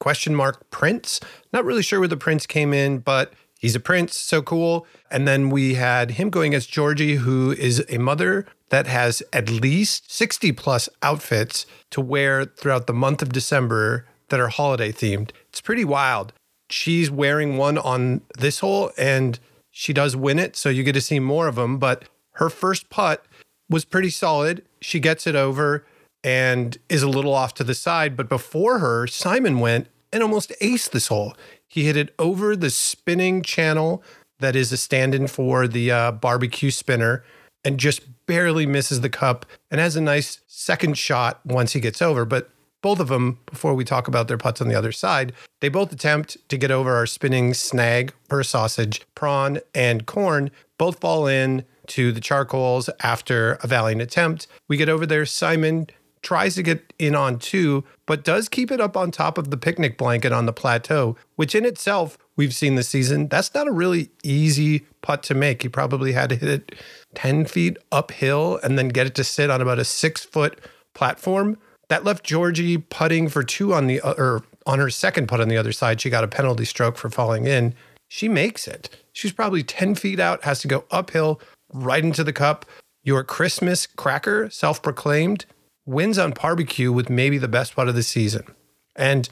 question 0.07 0.33
mark 0.33 0.69
prince. 0.69 1.19
Not 1.51 1.65
really 1.65 1.81
sure 1.83 1.99
where 1.99 2.07
the 2.07 2.15
prince 2.15 2.45
came 2.45 2.73
in, 2.73 2.99
but 2.99 3.33
he's 3.59 3.75
a 3.75 3.79
prince, 3.81 4.15
so 4.15 4.41
cool. 4.41 4.87
And 5.11 5.27
then 5.27 5.49
we 5.49 5.73
had 5.73 6.11
him 6.11 6.29
going 6.29 6.53
as 6.53 6.65
Georgie, 6.65 7.15
who 7.15 7.51
is 7.51 7.83
a 7.89 7.97
mother 7.97 8.45
that 8.69 8.87
has 8.87 9.21
at 9.33 9.49
least 9.49 10.09
60 10.09 10.53
plus 10.53 10.87
outfits 11.01 11.65
to 11.91 11.99
wear 11.99 12.45
throughout 12.45 12.87
the 12.87 12.93
month 12.93 13.21
of 13.21 13.33
December 13.33 14.07
that 14.29 14.39
are 14.39 14.47
holiday 14.47 14.93
themed. 14.93 15.31
It's 15.49 15.59
pretty 15.59 15.83
wild. 15.83 16.31
She's 16.69 17.11
wearing 17.11 17.57
one 17.57 17.77
on 17.77 18.21
this 18.37 18.59
hole 18.59 18.91
and 18.97 19.37
she 19.71 19.91
does 19.91 20.15
win 20.15 20.39
it, 20.39 20.55
so 20.55 20.69
you 20.69 20.85
get 20.85 20.93
to 20.93 21.01
see 21.01 21.19
more 21.19 21.49
of 21.49 21.55
them. 21.55 21.79
But 21.79 22.05
her 22.35 22.49
first 22.49 22.89
putt 22.89 23.25
was 23.69 23.83
pretty 23.83 24.09
solid. 24.09 24.63
She 24.79 25.01
gets 25.01 25.27
it 25.27 25.35
over 25.35 25.85
and 26.23 26.77
is 26.87 27.03
a 27.03 27.09
little 27.09 27.33
off 27.33 27.53
to 27.55 27.65
the 27.65 27.75
side. 27.75 28.15
But 28.15 28.29
before 28.29 28.79
her, 28.79 29.05
Simon 29.05 29.59
went 29.59 29.89
and 30.11 30.23
almost 30.23 30.51
aced 30.61 30.91
this 30.91 31.07
hole. 31.07 31.35
He 31.67 31.83
hit 31.83 31.97
it 31.97 32.13
over 32.17 32.55
the 32.55 32.69
spinning 32.69 33.41
channel 33.41 34.03
that 34.39 34.55
is 34.55 34.71
a 34.71 34.77
stand 34.77 35.15
in 35.15 35.27
for 35.27 35.67
the 35.67 35.91
uh, 35.91 36.11
barbecue 36.11 36.71
spinner 36.71 37.23
and 37.65 37.79
just 37.79 38.01
barely 38.25 38.65
misses 38.65 39.01
the 39.01 39.09
cup 39.09 39.45
and 39.71 39.81
has 39.81 39.95
a 39.95 40.01
nice 40.01 40.41
second 40.47 40.97
shot 40.97 41.45
once 41.45 41.73
he 41.73 41.79
gets 41.79 42.01
over. 42.01 42.23
But 42.23 42.49
both 42.81 42.99
of 42.99 43.07
them, 43.07 43.39
before 43.45 43.73
we 43.73 43.83
talk 43.83 44.07
about 44.07 44.27
their 44.27 44.37
putts 44.37 44.61
on 44.61 44.67
the 44.67 44.75
other 44.75 44.91
side, 44.91 45.33
they 45.59 45.69
both 45.69 45.91
attempt 45.91 46.37
to 46.49 46.57
get 46.57 46.71
over 46.71 46.95
our 46.95 47.07
spinning 47.07 47.53
snag 47.53 48.13
per 48.29 48.43
sausage, 48.43 49.01
prawn, 49.15 49.59
and 49.73 50.05
corn. 50.05 50.51
Both 50.77 50.99
fall 50.99 51.27
in 51.27 51.65
to 51.87 52.11
the 52.11 52.21
charcoals 52.21 52.89
after 53.01 53.53
a 53.63 53.67
valiant 53.67 54.01
attempt. 54.01 54.47
We 54.67 54.77
get 54.77 54.89
over 54.89 55.05
there. 55.05 55.25
Simon 55.25 55.87
tries 56.27 56.55
to 56.55 56.61
get 56.61 56.91
in 56.99 57.15
on 57.15 57.39
two, 57.39 57.85
but 58.05 58.25
does 58.25 58.49
keep 58.49 58.69
it 58.69 58.81
up 58.81 58.97
on 58.97 59.11
top 59.11 59.37
of 59.37 59.49
the 59.49 59.55
picnic 59.55 59.97
blanket 59.97 60.33
on 60.33 60.45
the 60.45 60.51
plateau, 60.51 61.15
which 61.37 61.55
in 61.55 61.63
itself, 61.63 62.17
we've 62.35 62.53
seen 62.53 62.75
this 62.75 62.89
season, 62.89 63.29
that's 63.29 63.53
not 63.53 63.65
a 63.65 63.71
really 63.71 64.09
easy 64.23 64.85
putt 65.01 65.23
to 65.23 65.33
make. 65.33 65.61
He 65.61 65.69
probably 65.69 66.11
had 66.11 66.27
to 66.27 66.35
hit 66.35 66.49
it 66.49 66.75
10 67.15 67.45
feet 67.45 67.77
uphill 67.93 68.59
and 68.61 68.77
then 68.77 68.89
get 68.89 69.07
it 69.07 69.15
to 69.15 69.23
sit 69.23 69.49
on 69.49 69.61
about 69.61 69.79
a 69.79 69.85
six 69.85 70.25
foot 70.25 70.59
platform. 70.93 71.57
That 71.87 72.03
left 72.03 72.25
Georgie 72.25 72.77
putting 72.77 73.29
for 73.29 73.41
two 73.41 73.73
on 73.73 73.87
the 73.87 74.01
or 74.01 74.43
on 74.65 74.79
her 74.79 74.89
second 74.89 75.29
putt 75.29 75.39
on 75.39 75.47
the 75.47 75.55
other 75.55 75.71
side. 75.71 76.01
She 76.01 76.09
got 76.09 76.25
a 76.25 76.27
penalty 76.27 76.65
stroke 76.65 76.97
for 76.97 77.09
falling 77.09 77.47
in. 77.47 77.73
She 78.09 78.27
makes 78.27 78.67
it. 78.67 78.89
She's 79.13 79.31
probably 79.31 79.63
10 79.63 79.95
feet 79.95 80.19
out, 80.19 80.43
has 80.43 80.59
to 80.59 80.67
go 80.67 80.83
uphill 80.91 81.39
right 81.71 82.03
into 82.03 82.25
the 82.25 82.33
cup. 82.33 82.65
Your 83.05 83.23
Christmas 83.23 83.87
cracker, 83.87 84.49
self 84.49 84.81
proclaimed, 84.81 85.45
wins 85.87 86.19
on 86.19 86.31
barbecue 86.31 86.91
with 86.91 87.09
maybe 87.09 87.37
the 87.37 87.47
best 87.47 87.75
putt 87.75 87.87
of 87.87 87.95
the 87.95 88.03
season. 88.03 88.43
And 88.95 89.27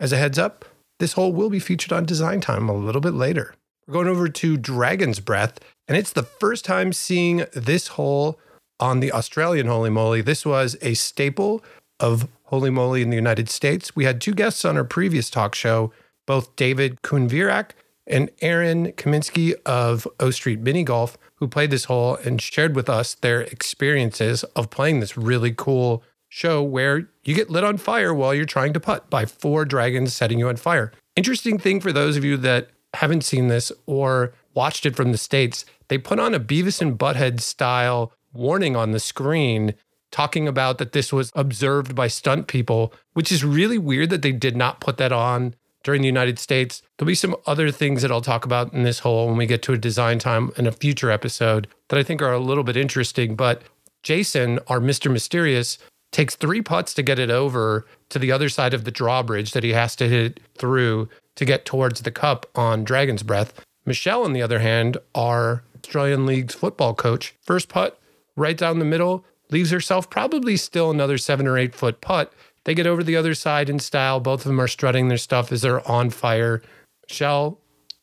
as 0.00 0.12
a 0.12 0.16
heads 0.16 0.38
up, 0.38 0.64
this 0.98 1.12
hole 1.12 1.32
will 1.32 1.50
be 1.50 1.58
featured 1.58 1.92
on 1.92 2.06
Design 2.06 2.40
Time 2.40 2.68
a 2.68 2.74
little 2.74 3.00
bit 3.02 3.12
later. 3.12 3.54
We're 3.86 3.94
going 3.94 4.08
over 4.08 4.28
to 4.28 4.56
Dragon's 4.56 5.20
Breath, 5.20 5.60
and 5.86 5.96
it's 5.96 6.12
the 6.12 6.22
first 6.22 6.64
time 6.64 6.92
seeing 6.92 7.44
this 7.52 7.88
hole 7.88 8.38
on 8.80 9.00
the 9.00 9.12
Australian 9.12 9.66
Holy 9.66 9.90
Moly. 9.90 10.22
This 10.22 10.46
was 10.46 10.76
a 10.80 10.94
staple 10.94 11.62
of 12.00 12.28
Holy 12.44 12.70
Moly 12.70 13.02
in 13.02 13.10
the 13.10 13.16
United 13.16 13.48
States. 13.48 13.94
We 13.94 14.04
had 14.04 14.20
two 14.20 14.34
guests 14.34 14.64
on 14.64 14.76
our 14.76 14.84
previous 14.84 15.30
talk 15.30 15.54
show, 15.54 15.92
both 16.26 16.54
David 16.56 17.02
Kunvirak 17.02 17.70
and 18.06 18.30
Aaron 18.40 18.92
Kaminsky 18.92 19.54
of 19.64 20.06
O 20.20 20.30
Street 20.30 20.60
Mini 20.60 20.84
Golf, 20.84 21.16
who 21.36 21.48
played 21.48 21.70
this 21.70 21.84
hole 21.84 22.16
and 22.24 22.40
shared 22.40 22.74
with 22.74 22.88
us 22.88 23.14
their 23.14 23.42
experiences 23.42 24.44
of 24.54 24.70
playing 24.70 25.00
this 25.00 25.16
really 25.16 25.52
cool 25.56 26.02
show 26.28 26.62
where 26.62 27.08
you 27.24 27.34
get 27.34 27.50
lit 27.50 27.64
on 27.64 27.76
fire 27.76 28.12
while 28.12 28.34
you're 28.34 28.44
trying 28.44 28.72
to 28.72 28.80
putt 28.80 29.08
by 29.08 29.24
four 29.24 29.64
dragons 29.64 30.12
setting 30.12 30.38
you 30.38 30.48
on 30.48 30.56
fire. 30.56 30.92
Interesting 31.14 31.58
thing 31.58 31.80
for 31.80 31.92
those 31.92 32.16
of 32.16 32.24
you 32.24 32.36
that 32.38 32.70
haven't 32.94 33.24
seen 33.24 33.48
this 33.48 33.70
or 33.86 34.32
watched 34.54 34.86
it 34.86 34.96
from 34.96 35.12
the 35.12 35.18
States, 35.18 35.64
they 35.88 35.98
put 35.98 36.18
on 36.18 36.34
a 36.34 36.40
Beavis 36.40 36.80
and 36.80 36.98
Butthead 36.98 37.40
style 37.40 38.12
warning 38.32 38.76
on 38.76 38.92
the 38.92 39.00
screen 39.00 39.74
talking 40.10 40.48
about 40.48 40.78
that 40.78 40.92
this 40.92 41.12
was 41.12 41.32
observed 41.34 41.94
by 41.94 42.08
stunt 42.08 42.46
people, 42.46 42.92
which 43.12 43.30
is 43.30 43.44
really 43.44 43.78
weird 43.78 44.10
that 44.10 44.22
they 44.22 44.32
did 44.32 44.56
not 44.56 44.80
put 44.80 44.96
that 44.96 45.12
on 45.12 45.54
during 45.86 46.02
the 46.02 46.08
United 46.08 46.36
States. 46.40 46.82
There'll 46.98 47.06
be 47.06 47.14
some 47.14 47.36
other 47.46 47.70
things 47.70 48.02
that 48.02 48.10
I'll 48.10 48.20
talk 48.20 48.44
about 48.44 48.72
in 48.72 48.82
this 48.82 48.98
hole 48.98 49.28
when 49.28 49.36
we 49.36 49.46
get 49.46 49.62
to 49.62 49.72
a 49.72 49.78
design 49.78 50.18
time 50.18 50.50
in 50.56 50.66
a 50.66 50.72
future 50.72 51.12
episode 51.12 51.68
that 51.88 51.98
I 51.98 52.02
think 52.02 52.20
are 52.20 52.32
a 52.32 52.40
little 52.40 52.64
bit 52.64 52.76
interesting. 52.76 53.36
But 53.36 53.62
Jason, 54.02 54.58
our 54.66 54.80
Mr. 54.80 55.12
Mysterious, 55.12 55.78
takes 56.10 56.34
three 56.34 56.60
putts 56.60 56.92
to 56.94 57.04
get 57.04 57.20
it 57.20 57.30
over 57.30 57.86
to 58.08 58.18
the 58.18 58.32
other 58.32 58.48
side 58.48 58.74
of 58.74 58.82
the 58.82 58.90
drawbridge 58.90 59.52
that 59.52 59.62
he 59.62 59.74
has 59.74 59.94
to 59.96 60.08
hit 60.08 60.40
through 60.58 61.08
to 61.36 61.44
get 61.44 61.64
towards 61.64 62.00
the 62.00 62.10
cup 62.10 62.46
on 62.56 62.82
Dragon's 62.82 63.22
Breath. 63.22 63.54
Michelle, 63.84 64.24
on 64.24 64.32
the 64.32 64.42
other 64.42 64.58
hand, 64.58 64.98
our 65.14 65.62
Australian 65.76 66.26
League's 66.26 66.54
football 66.54 66.94
coach, 66.94 67.36
first 67.42 67.68
putt 67.68 68.00
right 68.34 68.58
down 68.58 68.80
the 68.80 68.84
middle, 68.84 69.24
leaves 69.52 69.70
herself 69.70 70.10
probably 70.10 70.56
still 70.56 70.90
another 70.90 71.16
seven 71.16 71.46
or 71.46 71.56
eight 71.56 71.76
foot 71.76 72.00
putt 72.00 72.32
they 72.66 72.74
get 72.74 72.86
over 72.86 73.00
to 73.00 73.06
the 73.06 73.16
other 73.16 73.34
side 73.34 73.70
in 73.70 73.78
style. 73.78 74.18
Both 74.18 74.40
of 74.40 74.48
them 74.48 74.60
are 74.60 74.66
strutting 74.66 75.06
their 75.06 75.18
stuff 75.18 75.52
as 75.52 75.62
they're 75.62 75.88
on 75.88 76.10
fire. 76.10 76.62
Shell 77.06 77.60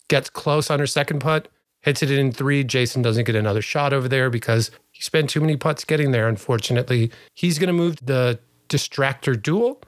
gets 0.08 0.30
close 0.30 0.72
on 0.72 0.80
her 0.80 0.88
second 0.88 1.20
putt, 1.20 1.50
hits 1.82 2.02
it 2.02 2.10
in 2.10 2.32
three. 2.32 2.64
Jason 2.64 3.02
doesn't 3.02 3.26
get 3.26 3.36
another 3.36 3.62
shot 3.62 3.92
over 3.92 4.08
there 4.08 4.30
because 4.30 4.72
he 4.92 5.02
spent 5.02 5.30
too 5.30 5.42
many 5.42 5.58
putts 5.58 5.84
getting 5.84 6.12
there, 6.12 6.30
unfortunately. 6.30 7.12
He's 7.34 7.60
going 7.60 7.68
to 7.68 7.74
move 7.74 7.98
the 8.02 8.40
distractor 8.70 9.40
duel. 9.40 9.82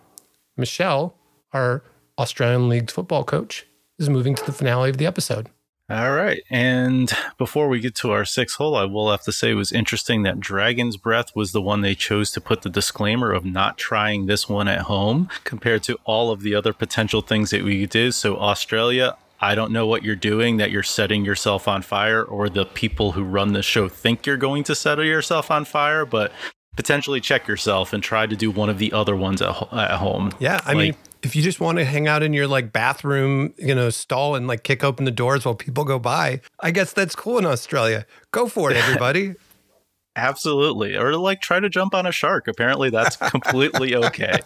Michelle, 0.58 1.15
our 1.53 1.82
Australian 2.20 2.67
League 2.67 2.91
football 2.91 3.24
coach, 3.24 3.65
is 3.98 4.10
moving 4.10 4.36
to 4.36 4.46
the 4.46 4.51
finale 4.51 4.89
of 4.89 4.98
the 4.98 5.05
episode. 5.05 5.50
All 5.87 6.13
right. 6.13 6.41
And 6.49 7.11
before 7.37 7.67
we 7.67 7.79
get 7.79 7.93
to 7.95 8.11
our 8.11 8.25
sixth 8.25 8.55
hole, 8.55 8.75
I 8.75 8.85
will 8.85 9.11
have 9.11 9.21
to 9.23 9.31
say 9.31 9.51
it 9.51 9.55
was 9.55 9.71
interesting 9.71 10.23
that 10.23 10.39
Dragon's 10.39 10.97
Breath 10.97 11.35
was 11.35 11.51
the 11.51 11.61
one 11.61 11.81
they 11.81 11.93
chose 11.93 12.31
to 12.31 12.41
put 12.41 12.63
the 12.63 12.69
disclaimer 12.71 13.31
of 13.31 13.45
not 13.45 13.77
trying 13.77 14.25
this 14.25 14.49
one 14.49 14.67
at 14.67 14.81
home 14.81 15.29
compared 15.43 15.83
to 15.83 15.99
all 16.03 16.31
of 16.31 16.41
the 16.41 16.55
other 16.55 16.73
potential 16.73 17.21
things 17.21 17.51
that 17.51 17.63
we 17.63 17.85
did. 17.85 18.15
So, 18.15 18.37
Australia, 18.37 19.15
I 19.39 19.53
don't 19.53 19.71
know 19.71 19.85
what 19.85 20.03
you're 20.03 20.15
doing 20.15 20.57
that 20.57 20.71
you're 20.71 20.81
setting 20.81 21.23
yourself 21.23 21.67
on 21.67 21.83
fire, 21.83 22.23
or 22.23 22.49
the 22.49 22.65
people 22.65 23.11
who 23.11 23.23
run 23.23 23.53
the 23.53 23.61
show 23.61 23.87
think 23.87 24.25
you're 24.25 24.37
going 24.37 24.63
to 24.63 24.73
set 24.73 24.97
yourself 24.97 25.51
on 25.51 25.65
fire, 25.65 26.03
but 26.03 26.31
potentially 26.75 27.21
check 27.21 27.47
yourself 27.47 27.93
and 27.93 28.01
try 28.01 28.25
to 28.25 28.35
do 28.35 28.49
one 28.49 28.69
of 28.69 28.79
the 28.79 28.91
other 28.91 29.15
ones 29.15 29.41
at, 29.41 29.49
at 29.71 29.91
home. 29.97 30.31
Yeah. 30.39 30.61
I 30.65 30.73
like, 30.73 30.77
mean, 30.77 30.95
if 31.25 31.36
you 31.36 31.41
just 31.41 31.60
want 31.60 31.79
to 31.79 31.86
hang 31.86 32.08
out 32.08 32.22
in 32.22 32.34
your 32.34 32.48
like 32.48 32.72
bathroom, 32.72 33.53
you 33.58 33.74
know, 33.74 33.89
stall 33.89 34.36
and 34.36 34.48
like 34.48 34.63
kick 34.63 34.84
open 34.84 35.05
the 35.05 35.12
doors 35.12 35.44
while 35.44 35.55
people 35.55 35.84
go 35.84 35.98
by, 35.98 36.39
I 36.60 36.70
guess 36.70 36.94
that's 36.94 37.15
cool 37.15 37.39
in 37.39 37.46
Australia. 37.46 38.05
Go 38.32 38.48
for 38.48 38.70
it, 38.70 38.77
everybody. 38.77 39.34
Absolutely. 40.15 40.96
Or 40.96 41.17
like 41.17 41.41
try 41.41 41.60
to 41.60 41.67
jump 41.67 41.96
on 41.96 42.05
a 42.05 42.12
shark. 42.12 42.48
Apparently 42.48 42.89
that's 42.91 43.15
completely 43.32 43.96
okay. 43.96 44.39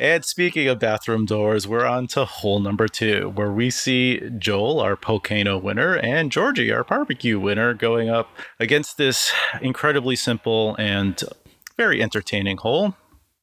And 0.00 0.24
speaking 0.24 0.68
of 0.68 0.78
bathroom 0.78 1.26
doors, 1.26 1.66
we're 1.66 1.86
on 1.86 2.06
to 2.08 2.24
hole 2.24 2.60
number 2.60 2.86
two, 2.86 3.30
where 3.34 3.50
we 3.50 3.70
see 3.70 4.20
Joel, 4.38 4.80
our 4.80 4.96
Volcano 4.96 5.58
winner, 5.58 5.96
and 5.96 6.30
Georgie, 6.30 6.70
our 6.70 6.84
barbecue 6.84 7.40
winner, 7.40 7.74
going 7.74 8.08
up 8.08 8.30
against 8.60 8.96
this 8.96 9.32
incredibly 9.60 10.14
simple 10.14 10.76
and 10.76 11.22
very 11.76 12.02
entertaining 12.02 12.58
hole 12.58 12.94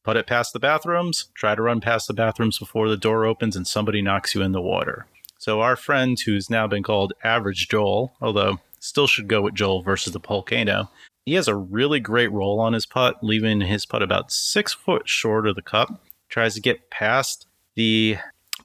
put 0.06 0.16
it 0.16 0.24
past 0.24 0.52
the 0.52 0.60
bathrooms, 0.60 1.26
try 1.34 1.56
to 1.56 1.60
run 1.60 1.80
past 1.80 2.06
the 2.06 2.14
bathrooms 2.14 2.60
before 2.60 2.88
the 2.88 2.96
door 2.96 3.26
opens 3.26 3.56
and 3.56 3.66
somebody 3.66 4.00
knocks 4.00 4.36
you 4.36 4.40
in 4.40 4.52
the 4.52 4.62
water. 4.62 5.04
So 5.36 5.60
our 5.60 5.74
friend, 5.74 6.16
who's 6.24 6.48
now 6.48 6.68
been 6.68 6.84
called 6.84 7.12
Average 7.24 7.68
Joel, 7.68 8.12
although 8.20 8.60
still 8.78 9.08
should 9.08 9.26
go 9.26 9.42
with 9.42 9.56
Joel 9.56 9.82
versus 9.82 10.12
the 10.12 10.20
Volcano, 10.20 10.90
he 11.24 11.34
has 11.34 11.48
a 11.48 11.56
really 11.56 11.98
great 11.98 12.30
roll 12.30 12.60
on 12.60 12.72
his 12.72 12.86
putt, 12.86 13.16
leaving 13.20 13.62
his 13.62 13.84
putt 13.84 14.00
about 14.00 14.30
six 14.30 14.72
foot 14.72 15.08
short 15.08 15.44
of 15.44 15.56
the 15.56 15.60
cup. 15.62 16.00
Tries 16.28 16.54
to 16.54 16.60
get 16.60 16.88
past 16.88 17.48
the 17.74 18.18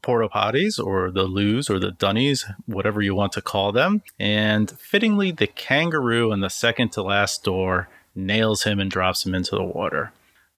porta 0.03 0.29
potties 0.29 0.77
or 0.77 1.09
the 1.09 1.23
loos 1.23 1.71
or 1.71 1.79
the 1.79 1.89
dunnies, 1.89 2.45
whatever 2.67 3.01
you 3.01 3.15
want 3.15 3.31
to 3.31 3.41
call 3.41 3.71
them. 3.71 4.03
And 4.19 4.69
fittingly, 4.69 5.31
the 5.31 5.47
kangaroo 5.47 6.31
in 6.31 6.41
the 6.41 6.49
second 6.49 6.91
to 6.91 7.01
last 7.01 7.43
door 7.43 7.89
nails 8.13 8.61
him 8.61 8.79
and 8.79 8.91
drops 8.91 9.25
him 9.25 9.33
into 9.33 9.55
the 9.55 9.63
water. 9.63 10.11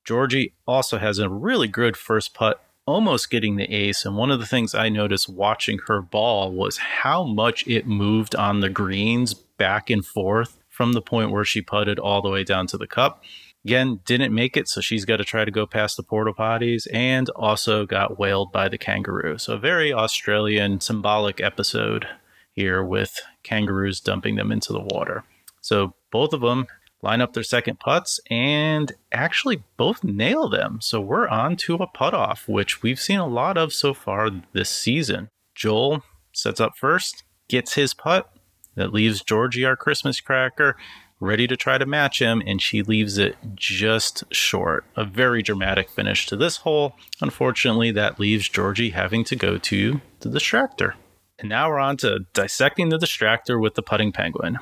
Georgie 0.06 0.54
also 0.68 0.98
has 0.98 1.20
a 1.20 1.30
really 1.30 1.68
good 1.68 1.96
first 1.96 2.34
putt, 2.34 2.64
almost 2.86 3.30
getting 3.30 3.56
the 3.56 3.72
ace. 3.74 4.06
And 4.06 4.18
one 4.18 4.32
of 4.32 4.40
the 4.40 4.46
things 4.46 4.76
I 4.76 4.90
noticed 4.90 5.30
watching 5.30 5.80
her 5.88 6.02
ball 6.02 6.52
was 6.52 6.78
how 6.78 7.24
much 7.24 7.66
it 7.68 7.88
moved 7.88 8.36
on 8.36 8.60
the 8.60 8.70
greens 8.70 9.34
back 9.34 9.90
and 9.90 10.06
forth 10.06 10.58
from 10.70 10.94
the 10.94 11.02
point 11.02 11.32
where 11.32 11.46
she 11.46 11.62
putted 11.62 12.00
all 12.00 12.22
the 12.22 12.30
way 12.30 12.44
down 12.44 12.68
to 12.68 12.78
the 12.78 12.88
cup. 12.88 13.24
Again, 13.64 14.02
didn't 14.04 14.34
make 14.34 14.58
it, 14.58 14.68
so 14.68 14.82
she's 14.82 15.06
got 15.06 15.18
to 15.18 15.24
try 15.24 15.46
to 15.46 15.52
go 15.52 15.66
past 15.66 15.96
the 15.96 16.04
porta 16.04 16.34
potties 16.34 16.86
and 16.92 17.30
also 17.30 17.86
got 17.86 18.20
whaled 18.20 18.52
by 18.52 18.68
the 18.68 18.78
kangaroo. 18.78 19.38
So, 19.38 19.58
very 19.58 19.94
Australian 19.94 20.82
symbolic 20.82 21.40
episode 21.40 22.06
here 22.52 22.84
with 22.84 23.22
kangaroos 23.42 24.02
dumping 24.02 24.36
them 24.36 24.52
into 24.52 24.74
the 24.74 24.82
water. 24.82 25.24
So, 25.62 25.94
both 26.12 26.34
of 26.34 26.42
them 26.42 26.68
line 27.04 27.22
up 27.22 27.34
their 27.34 27.44
second 27.44 27.80
putts 27.80 28.20
and 28.30 28.94
actually 29.12 29.64
both 29.78 30.04
nail 30.04 30.50
them. 30.50 30.80
So, 30.82 31.00
we're 31.02 31.28
on 31.28 31.56
to 31.58 31.76
a 31.76 31.88
putt 31.88 32.14
off, 32.14 32.48
which 32.48 32.82
we've 32.82 33.00
seen 33.00 33.20
a 33.20 33.28
lot 33.28 33.58
of 33.58 33.74
so 33.74 33.94
far 33.94 34.30
this 34.54 34.70
season. 34.70 35.30
Joel 35.54 36.04
sets 36.34 36.60
up 36.60 36.78
first, 36.78 37.24
gets 37.48 37.76
his 37.76 37.94
putt. 37.94 38.30
That 38.76 38.94
leaves 38.94 39.22
Georgie, 39.22 39.66
our 39.66 39.76
Christmas 39.76 40.20
cracker, 40.20 40.76
ready 41.20 41.48
to 41.48 41.56
try 41.56 41.78
to 41.78 41.86
match 41.86 42.20
him, 42.20 42.42
and 42.46 42.62
she 42.62 42.82
leaves 42.82 43.18
it 43.18 43.36
just 43.56 44.24
short. 44.34 44.86
A 44.96 45.06
very 45.06 45.42
dramatic 45.42 45.90
finish 45.90 46.26
to 46.28 46.36
this 46.36 46.58
hole. 46.58 46.96
Unfortunately, 47.22 47.92
that 47.92 48.20
leaves 48.20 48.50
Georgie 48.50 48.90
having 48.90 49.24
to 49.26 49.36
go 49.36 49.58
to 49.58 50.02
the 50.20 50.30
distractor. 50.30 50.94
And 51.40 51.50
now 51.50 51.70
we're 51.70 51.80
on 51.80 51.98
to 51.98 52.26
dissecting 52.34 52.90
the 52.90 52.98
distractor 52.98 53.62
with 53.62 53.76
the 53.76 53.82
putting 53.82 54.12
penguin. 54.12 54.58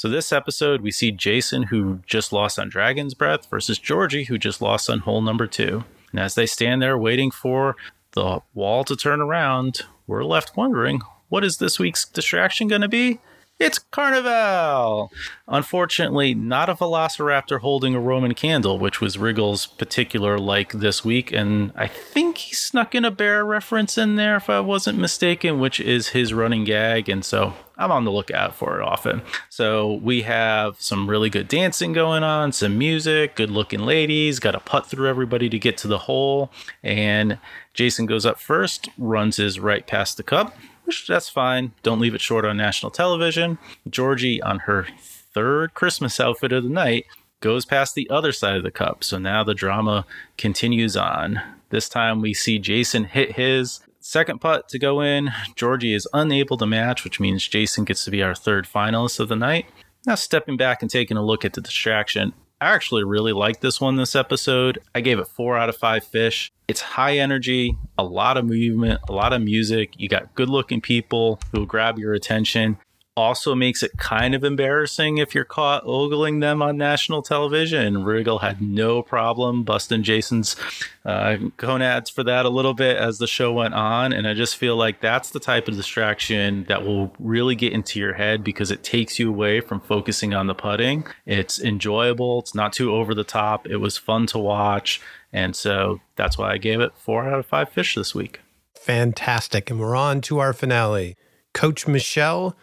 So, 0.00 0.08
this 0.08 0.32
episode, 0.32 0.80
we 0.80 0.92
see 0.92 1.10
Jason, 1.10 1.64
who 1.64 2.00
just 2.06 2.32
lost 2.32 2.58
on 2.58 2.70
Dragon's 2.70 3.12
Breath, 3.12 3.44
versus 3.50 3.78
Georgie, 3.78 4.24
who 4.24 4.38
just 4.38 4.62
lost 4.62 4.88
on 4.88 5.00
hole 5.00 5.20
number 5.20 5.46
two. 5.46 5.84
And 6.10 6.20
as 6.20 6.34
they 6.34 6.46
stand 6.46 6.80
there 6.80 6.96
waiting 6.96 7.30
for 7.30 7.76
the 8.12 8.40
wall 8.54 8.82
to 8.84 8.96
turn 8.96 9.20
around, 9.20 9.82
we're 10.06 10.24
left 10.24 10.56
wondering 10.56 11.02
what 11.28 11.44
is 11.44 11.58
this 11.58 11.78
week's 11.78 12.06
distraction 12.06 12.66
going 12.66 12.80
to 12.80 12.88
be? 12.88 13.18
It's 13.60 13.78
Carnival! 13.78 15.12
Unfortunately, 15.46 16.34
not 16.34 16.70
a 16.70 16.74
Velociraptor 16.74 17.60
holding 17.60 17.94
a 17.94 18.00
Roman 18.00 18.32
candle, 18.32 18.78
which 18.78 19.02
was 19.02 19.18
Riggle's 19.18 19.66
particular 19.66 20.38
like 20.38 20.72
this 20.72 21.04
week. 21.04 21.30
And 21.30 21.70
I 21.76 21.86
think 21.86 22.38
he 22.38 22.54
snuck 22.54 22.94
in 22.94 23.04
a 23.04 23.10
bear 23.10 23.44
reference 23.44 23.98
in 23.98 24.16
there, 24.16 24.36
if 24.36 24.48
I 24.48 24.60
wasn't 24.60 24.98
mistaken, 24.98 25.60
which 25.60 25.78
is 25.78 26.08
his 26.08 26.32
running 26.32 26.64
gag. 26.64 27.10
And 27.10 27.22
so 27.22 27.52
I'm 27.76 27.92
on 27.92 28.06
the 28.06 28.10
lookout 28.10 28.54
for 28.54 28.80
it 28.80 28.82
often. 28.82 29.20
So 29.50 29.92
we 30.02 30.22
have 30.22 30.80
some 30.80 31.10
really 31.10 31.28
good 31.28 31.46
dancing 31.46 31.92
going 31.92 32.22
on, 32.22 32.52
some 32.52 32.78
music, 32.78 33.36
good 33.36 33.50
looking 33.50 33.80
ladies, 33.80 34.38
got 34.38 34.52
to 34.52 34.60
putt 34.60 34.86
through 34.86 35.06
everybody 35.06 35.50
to 35.50 35.58
get 35.58 35.76
to 35.78 35.88
the 35.88 35.98
hole. 35.98 36.50
And 36.82 37.38
Jason 37.74 38.06
goes 38.06 38.24
up 38.24 38.40
first, 38.40 38.88
runs 38.96 39.36
his 39.36 39.60
right 39.60 39.86
past 39.86 40.16
the 40.16 40.22
cup, 40.22 40.56
which 40.84 41.06
that's 41.06 41.28
fine. 41.28 41.72
Don't 41.82 42.00
leave 42.00 42.14
it 42.14 42.20
short 42.20 42.44
on 42.44 42.56
national 42.56 42.90
television. 42.90 43.58
Georgie, 43.88 44.42
on 44.42 44.60
her 44.60 44.86
third 44.98 45.74
Christmas 45.74 46.18
outfit 46.20 46.52
of 46.52 46.64
the 46.64 46.68
night, 46.68 47.06
goes 47.40 47.64
past 47.64 47.94
the 47.94 48.08
other 48.10 48.32
side 48.32 48.56
of 48.56 48.62
the 48.62 48.70
cup. 48.70 49.02
So 49.04 49.18
now 49.18 49.42
the 49.44 49.54
drama 49.54 50.06
continues 50.36 50.96
on. 50.96 51.40
This 51.70 51.88
time 51.88 52.20
we 52.20 52.34
see 52.34 52.58
Jason 52.58 53.04
hit 53.04 53.36
his 53.36 53.80
second 54.00 54.40
putt 54.40 54.68
to 54.70 54.78
go 54.78 55.00
in. 55.00 55.30
Georgie 55.54 55.94
is 55.94 56.08
unable 56.12 56.56
to 56.58 56.66
match, 56.66 57.04
which 57.04 57.20
means 57.20 57.46
Jason 57.46 57.84
gets 57.84 58.04
to 58.04 58.10
be 58.10 58.22
our 58.22 58.34
third 58.34 58.66
finalist 58.66 59.20
of 59.20 59.28
the 59.28 59.36
night. 59.36 59.66
Now, 60.06 60.14
stepping 60.14 60.56
back 60.56 60.82
and 60.82 60.90
taking 60.90 61.16
a 61.16 61.22
look 61.24 61.44
at 61.44 61.52
the 61.52 61.60
distraction, 61.60 62.32
I 62.62 62.74
actually 62.74 63.04
really 63.04 63.32
like 63.32 63.60
this 63.60 63.80
one 63.80 63.96
this 63.96 64.14
episode. 64.14 64.80
I 64.94 65.00
gave 65.00 65.18
it 65.18 65.26
four 65.26 65.56
out 65.56 65.70
of 65.70 65.76
five 65.76 66.04
fish. 66.04 66.52
It's 66.68 66.82
high 66.82 67.16
energy, 67.16 67.76
a 67.96 68.04
lot 68.04 68.36
of 68.36 68.44
movement, 68.44 69.00
a 69.08 69.12
lot 69.12 69.32
of 69.32 69.40
music. 69.40 69.94
You 69.96 70.08
got 70.08 70.34
good 70.34 70.50
looking 70.50 70.82
people 70.82 71.40
who 71.52 71.64
grab 71.64 71.98
your 71.98 72.12
attention. 72.12 72.76
Also 73.16 73.54
makes 73.54 73.82
it 73.82 73.98
kind 73.98 74.34
of 74.34 74.44
embarrassing 74.44 75.18
if 75.18 75.34
you're 75.34 75.44
caught 75.44 75.82
ogling 75.84 76.40
them 76.40 76.62
on 76.62 76.76
national 76.76 77.22
television. 77.22 77.96
Riggle 77.96 78.40
had 78.40 78.62
no 78.62 79.02
problem 79.02 79.64
busting 79.64 80.04
Jason's 80.04 80.56
uh, 81.04 81.36
gonads 81.56 82.08
for 82.08 82.22
that 82.24 82.46
a 82.46 82.48
little 82.48 82.72
bit 82.72 82.96
as 82.96 83.18
the 83.18 83.26
show 83.26 83.52
went 83.52 83.74
on. 83.74 84.12
And 84.12 84.26
I 84.26 84.34
just 84.34 84.56
feel 84.56 84.76
like 84.76 85.00
that's 85.00 85.30
the 85.30 85.40
type 85.40 85.68
of 85.68 85.76
distraction 85.76 86.64
that 86.68 86.84
will 86.84 87.12
really 87.18 87.54
get 87.54 87.72
into 87.72 87.98
your 87.98 88.14
head 88.14 88.44
because 88.44 88.70
it 88.70 88.84
takes 88.84 89.18
you 89.18 89.28
away 89.28 89.60
from 89.60 89.80
focusing 89.80 90.32
on 90.32 90.46
the 90.46 90.54
putting. 90.54 91.04
It's 91.26 91.60
enjoyable, 91.60 92.38
it's 92.38 92.54
not 92.54 92.72
too 92.72 92.94
over 92.94 93.14
the 93.14 93.24
top, 93.24 93.66
it 93.66 93.78
was 93.78 93.98
fun 93.98 94.26
to 94.28 94.38
watch. 94.38 95.00
And 95.32 95.54
so 95.54 96.00
that's 96.16 96.38
why 96.38 96.52
I 96.52 96.58
gave 96.58 96.80
it 96.80 96.92
four 96.96 97.28
out 97.28 97.38
of 97.38 97.46
five 97.46 97.70
fish 97.70 97.94
this 97.94 98.14
week. 98.14 98.40
Fantastic. 98.74 99.70
And 99.70 99.78
we're 99.78 99.96
on 99.96 100.20
to 100.22 100.38
our 100.38 100.52
finale. 100.52 101.16
Coach 101.52 101.86
Michelle, 101.86 102.56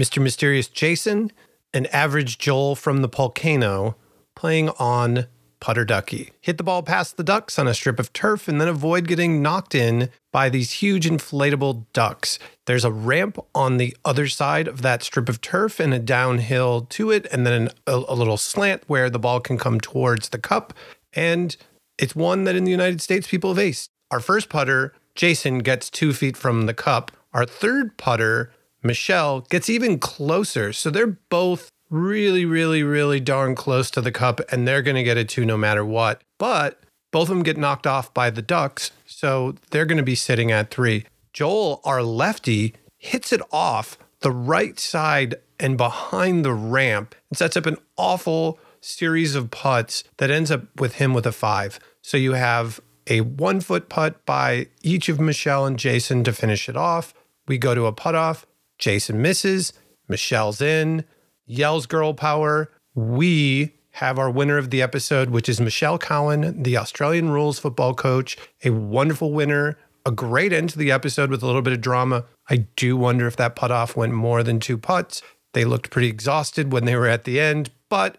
Mr. 0.00 0.22
Mysterious 0.22 0.66
Jason, 0.66 1.30
and 1.74 1.86
Average 1.94 2.38
Joel 2.38 2.74
from 2.74 3.02
the 3.02 3.08
Volcano 3.08 3.96
playing 4.34 4.70
on 4.78 5.26
putter 5.60 5.84
ducky. 5.84 6.30
Hit 6.40 6.56
the 6.56 6.64
ball 6.64 6.82
past 6.82 7.18
the 7.18 7.22
ducks 7.22 7.58
on 7.58 7.68
a 7.68 7.74
strip 7.74 8.00
of 8.00 8.10
turf 8.14 8.48
and 8.48 8.58
then 8.58 8.66
avoid 8.66 9.06
getting 9.06 9.42
knocked 9.42 9.74
in 9.74 10.08
by 10.32 10.48
these 10.48 10.72
huge 10.72 11.06
inflatable 11.06 11.84
ducks. 11.92 12.38
There's 12.64 12.84
a 12.86 12.90
ramp 12.90 13.38
on 13.54 13.76
the 13.76 13.94
other 14.02 14.26
side 14.26 14.68
of 14.68 14.80
that 14.80 15.02
strip 15.02 15.28
of 15.28 15.42
turf 15.42 15.78
and 15.78 15.92
a 15.92 15.98
downhill 15.98 16.86
to 16.88 17.10
it, 17.10 17.26
and 17.30 17.46
then 17.46 17.68
a, 17.86 18.02
a 18.08 18.14
little 18.14 18.38
slant 18.38 18.84
where 18.86 19.10
the 19.10 19.18
ball 19.18 19.38
can 19.38 19.58
come 19.58 19.80
towards 19.80 20.30
the 20.30 20.38
cup. 20.38 20.72
And 21.12 21.54
it's 21.98 22.16
one 22.16 22.44
that 22.44 22.56
in 22.56 22.64
the 22.64 22.70
United 22.70 23.02
States 23.02 23.28
people 23.28 23.54
have 23.54 23.62
aced. 23.62 23.90
Our 24.10 24.20
first 24.20 24.48
putter, 24.48 24.94
Jason, 25.14 25.58
gets 25.58 25.90
two 25.90 26.14
feet 26.14 26.38
from 26.38 26.64
the 26.64 26.74
cup. 26.74 27.12
Our 27.34 27.44
third 27.44 27.98
putter, 27.98 28.50
Michelle, 28.82 29.42
gets 29.42 29.68
even 29.68 29.98
closer. 29.98 30.72
So 30.72 30.90
they're 30.90 31.18
both 31.28 31.70
really, 31.90 32.44
really, 32.44 32.82
really 32.82 33.20
darn 33.20 33.54
close 33.54 33.90
to 33.90 34.00
the 34.00 34.12
cup, 34.12 34.40
and 34.50 34.66
they're 34.66 34.82
going 34.82 34.96
to 34.96 35.02
get 35.02 35.16
a 35.16 35.24
two 35.24 35.44
no 35.44 35.56
matter 35.56 35.84
what. 35.84 36.22
But 36.38 36.80
both 37.10 37.24
of 37.24 37.28
them 37.28 37.42
get 37.42 37.56
knocked 37.56 37.86
off 37.86 38.14
by 38.14 38.30
the 38.30 38.42
Ducks, 38.42 38.92
so 39.04 39.56
they're 39.70 39.86
going 39.86 39.98
to 39.98 40.04
be 40.04 40.14
sitting 40.14 40.52
at 40.52 40.70
three. 40.70 41.04
Joel, 41.32 41.80
our 41.84 42.02
lefty, 42.02 42.74
hits 42.96 43.32
it 43.32 43.42
off 43.50 43.98
the 44.20 44.30
right 44.30 44.78
side 44.78 45.34
and 45.58 45.76
behind 45.76 46.44
the 46.44 46.52
ramp 46.52 47.14
and 47.30 47.38
sets 47.38 47.56
up 47.56 47.66
an 47.66 47.76
awful 47.96 48.58
series 48.80 49.34
of 49.34 49.50
putts 49.50 50.04
that 50.18 50.30
ends 50.30 50.50
up 50.50 50.62
with 50.78 50.94
him 50.94 51.12
with 51.14 51.26
a 51.26 51.32
five. 51.32 51.78
So 52.02 52.16
you 52.16 52.34
have 52.34 52.80
a 53.06 53.20
one 53.22 53.60
foot 53.60 53.88
putt 53.88 54.24
by 54.24 54.68
each 54.82 55.08
of 55.08 55.20
Michelle 55.20 55.66
and 55.66 55.78
Jason 55.78 56.24
to 56.24 56.32
finish 56.32 56.68
it 56.68 56.76
off. 56.76 57.12
We 57.48 57.58
go 57.58 57.74
to 57.74 57.86
a 57.86 57.92
putt 57.92 58.14
off. 58.14 58.46
Jason 58.80 59.22
misses. 59.22 59.72
Michelle's 60.08 60.60
in. 60.60 61.04
Yells 61.46 61.86
girl 61.86 62.14
power. 62.14 62.72
We 62.94 63.74
have 63.92 64.18
our 64.18 64.30
winner 64.30 64.58
of 64.58 64.70
the 64.70 64.82
episode, 64.82 65.30
which 65.30 65.48
is 65.48 65.60
Michelle 65.60 65.98
Cowan, 65.98 66.62
the 66.62 66.76
Australian 66.76 67.30
rules 67.30 67.58
football 67.58 67.94
coach, 67.94 68.36
a 68.64 68.70
wonderful 68.70 69.32
winner, 69.32 69.78
a 70.06 70.10
great 70.10 70.52
end 70.52 70.70
to 70.70 70.78
the 70.78 70.90
episode 70.90 71.30
with 71.30 71.42
a 71.42 71.46
little 71.46 71.62
bit 71.62 71.72
of 71.72 71.80
drama. 71.80 72.24
I 72.48 72.66
do 72.76 72.96
wonder 72.96 73.26
if 73.26 73.36
that 73.36 73.56
putt 73.56 73.70
off 73.70 73.96
went 73.96 74.12
more 74.12 74.42
than 74.42 74.60
two 74.60 74.78
putts. 74.78 75.22
They 75.52 75.64
looked 75.64 75.90
pretty 75.90 76.08
exhausted 76.08 76.72
when 76.72 76.84
they 76.84 76.96
were 76.96 77.08
at 77.08 77.24
the 77.24 77.40
end, 77.40 77.70
but 77.88 78.16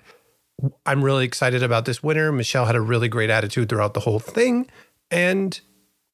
I'm 0.86 1.04
really 1.04 1.26
excited 1.26 1.63
about 1.63 1.86
this 1.86 2.04
winner. 2.04 2.32
Michelle 2.32 2.65
had 2.65 2.76
a 2.76 2.82
really 2.82 3.08
great 3.08 3.30
attitude 3.30 3.69
throughout 3.69 3.93
the 3.93 4.02
whole 4.02 4.19
thing. 4.19 4.69
And 5.10 5.60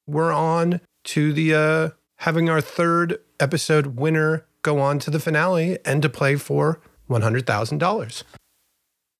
we're 0.06 0.32
on 0.32 0.80
to 1.04 1.32
the 1.32 1.54
uh, 1.54 1.88
having 2.16 2.48
our 2.48 2.60
third 2.60 3.18
episode 3.40 3.98
winner 3.98 4.46
go 4.62 4.80
on 4.80 4.98
to 5.00 5.10
the 5.10 5.20
finale 5.20 5.78
and 5.84 6.02
to 6.02 6.08
play 6.08 6.36
for 6.36 6.80
$100,000. 7.08 8.22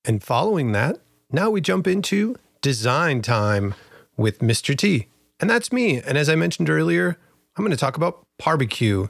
And 0.05 0.23
following 0.23 0.73
that, 0.73 0.99
now 1.31 1.51
we 1.51 1.61
jump 1.61 1.87
into 1.87 2.37
design 2.63 3.23
time 3.23 3.75
with 4.17 4.41
Mr. 4.41 4.77
T. 4.77 5.09
And 5.41 5.49
that's 5.49 5.73
me. 5.73 6.01
And 6.03 6.19
as 6.19 6.29
I 6.29 6.35
mentioned 6.35 6.69
earlier, 6.69 7.17
I'm 7.57 7.65
going 7.65 7.71
to 7.71 7.77
talk 7.77 7.97
about 7.97 8.25
barbecue. 8.43 9.09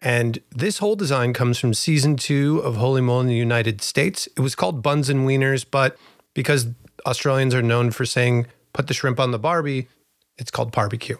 And 0.00 0.40
this 0.50 0.78
whole 0.78 0.96
design 0.96 1.32
comes 1.32 1.58
from 1.58 1.72
season 1.72 2.16
two 2.16 2.58
of 2.58 2.76
Holy 2.76 3.00
Moly 3.00 3.22
in 3.22 3.26
the 3.28 3.34
United 3.34 3.80
States. 3.80 4.28
It 4.36 4.40
was 4.40 4.54
called 4.54 4.82
Buns 4.82 5.08
and 5.08 5.26
Wieners, 5.26 5.64
but 5.68 5.96
because 6.34 6.66
Australians 7.06 7.54
are 7.54 7.62
known 7.62 7.90
for 7.90 8.04
saying 8.04 8.46
put 8.72 8.88
the 8.88 8.94
shrimp 8.94 9.18
on 9.18 9.30
the 9.30 9.38
Barbie, 9.38 9.88
it's 10.36 10.50
called 10.50 10.72
barbecue. 10.72 11.16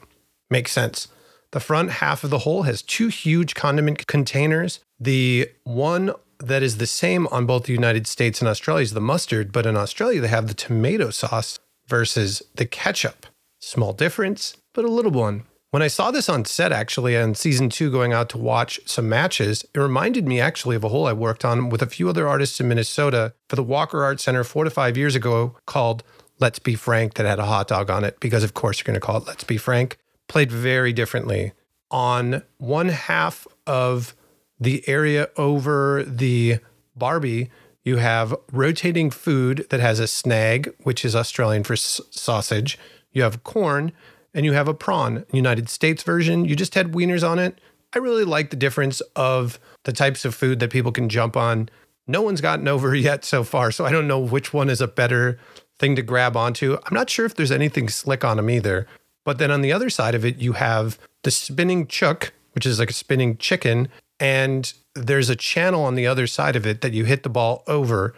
Makes 0.50 0.72
sense. 0.72 1.08
The 1.54 1.60
front 1.60 1.92
half 1.92 2.24
of 2.24 2.30
the 2.30 2.40
hole 2.40 2.64
has 2.64 2.82
two 2.82 3.06
huge 3.06 3.54
condiment 3.54 4.08
containers. 4.08 4.80
The 4.98 5.48
one 5.62 6.12
that 6.40 6.64
is 6.64 6.78
the 6.78 6.86
same 6.86 7.28
on 7.28 7.46
both 7.46 7.66
the 7.66 7.72
United 7.72 8.08
States 8.08 8.40
and 8.40 8.48
Australia 8.48 8.82
is 8.82 8.92
the 8.92 9.00
mustard, 9.00 9.52
but 9.52 9.64
in 9.64 9.76
Australia 9.76 10.20
they 10.20 10.26
have 10.26 10.48
the 10.48 10.54
tomato 10.54 11.10
sauce 11.10 11.60
versus 11.86 12.42
the 12.56 12.66
ketchup. 12.66 13.26
Small 13.60 13.92
difference, 13.92 14.56
but 14.72 14.84
a 14.84 14.90
little 14.90 15.12
one. 15.12 15.44
When 15.70 15.80
I 15.80 15.86
saw 15.86 16.10
this 16.10 16.28
on 16.28 16.44
set, 16.44 16.72
actually, 16.72 17.16
on 17.16 17.36
season 17.36 17.68
two, 17.68 17.88
going 17.88 18.12
out 18.12 18.28
to 18.30 18.38
watch 18.38 18.80
some 18.84 19.08
matches, 19.08 19.64
it 19.72 19.78
reminded 19.78 20.26
me 20.26 20.40
actually 20.40 20.74
of 20.74 20.82
a 20.82 20.88
hole 20.88 21.06
I 21.06 21.12
worked 21.12 21.44
on 21.44 21.68
with 21.68 21.82
a 21.82 21.86
few 21.86 22.08
other 22.08 22.26
artists 22.26 22.58
in 22.58 22.66
Minnesota 22.66 23.32
for 23.48 23.54
the 23.54 23.62
Walker 23.62 24.02
Art 24.02 24.18
Center 24.18 24.42
four 24.42 24.64
to 24.64 24.70
five 24.70 24.96
years 24.96 25.14
ago 25.14 25.54
called 25.66 26.02
Let's 26.40 26.58
Be 26.58 26.74
Frank, 26.74 27.14
that 27.14 27.26
had 27.26 27.38
a 27.38 27.46
hot 27.46 27.68
dog 27.68 27.90
on 27.90 28.02
it, 28.02 28.18
because 28.18 28.42
of 28.42 28.54
course 28.54 28.80
you're 28.80 28.86
going 28.86 28.94
to 28.94 29.06
call 29.06 29.18
it 29.18 29.28
Let's 29.28 29.44
Be 29.44 29.56
Frank. 29.56 29.98
Played 30.28 30.50
very 30.50 30.92
differently. 30.92 31.52
On 31.90 32.42
one 32.58 32.88
half 32.88 33.46
of 33.66 34.14
the 34.58 34.82
area 34.88 35.28
over 35.36 36.02
the 36.06 36.58
Barbie, 36.96 37.50
You 37.86 37.96
have 37.98 38.34
rotating 38.50 39.10
food 39.10 39.66
that 39.68 39.80
has 39.80 40.00
a 40.00 40.06
snag, 40.06 40.74
which 40.84 41.04
is 41.04 41.14
Australian 41.14 41.64
for 41.64 41.74
s- 41.74 42.00
sausage. 42.10 42.78
You 43.12 43.22
have 43.24 43.44
corn, 43.44 43.92
and 44.32 44.46
you 44.46 44.54
have 44.54 44.68
a 44.68 44.72
prawn. 44.72 45.26
United 45.34 45.68
States 45.68 46.02
version, 46.02 46.46
you 46.46 46.56
just 46.56 46.74
had 46.74 46.92
wieners 46.92 47.22
on 47.28 47.38
it. 47.38 47.60
I 47.94 47.98
really 47.98 48.24
like 48.24 48.48
the 48.48 48.56
difference 48.56 49.02
of 49.14 49.60
the 49.82 49.92
types 49.92 50.24
of 50.24 50.34
food 50.34 50.60
that 50.60 50.70
people 50.70 50.92
can 50.92 51.10
jump 51.10 51.36
on. 51.36 51.68
No 52.06 52.22
one's 52.22 52.40
gotten 52.40 52.68
over 52.68 52.94
yet 53.08 53.22
so 53.22 53.44
far, 53.44 53.70
so 53.70 53.84
I 53.84 53.92
don't 53.92 54.08
know 54.08 54.18
which 54.18 54.54
one 54.54 54.70
is 54.70 54.80
a 54.80 54.88
better 54.88 55.38
thing 55.78 55.94
to 55.96 56.02
grab 56.02 56.38
onto. 56.38 56.78
I'm 56.86 56.94
not 56.94 57.10
sure 57.10 57.26
if 57.26 57.34
there's 57.34 57.52
anything 57.52 57.90
slick 57.90 58.24
on 58.24 58.38
them 58.38 58.48
either. 58.48 58.86
But 59.24 59.38
then 59.38 59.50
on 59.50 59.62
the 59.62 59.72
other 59.72 59.90
side 59.90 60.14
of 60.14 60.24
it, 60.24 60.38
you 60.38 60.52
have 60.52 60.98
the 61.22 61.30
spinning 61.30 61.86
chook, 61.86 62.32
which 62.52 62.66
is 62.66 62.78
like 62.78 62.90
a 62.90 62.94
spinning 62.94 63.36
chicken, 63.36 63.88
and 64.20 64.72
there's 64.94 65.30
a 65.30 65.36
channel 65.36 65.84
on 65.84 65.94
the 65.94 66.06
other 66.06 66.26
side 66.26 66.56
of 66.56 66.66
it 66.66 66.80
that 66.82 66.92
you 66.92 67.04
hit 67.04 67.22
the 67.22 67.28
ball 67.28 67.64
over. 67.66 68.14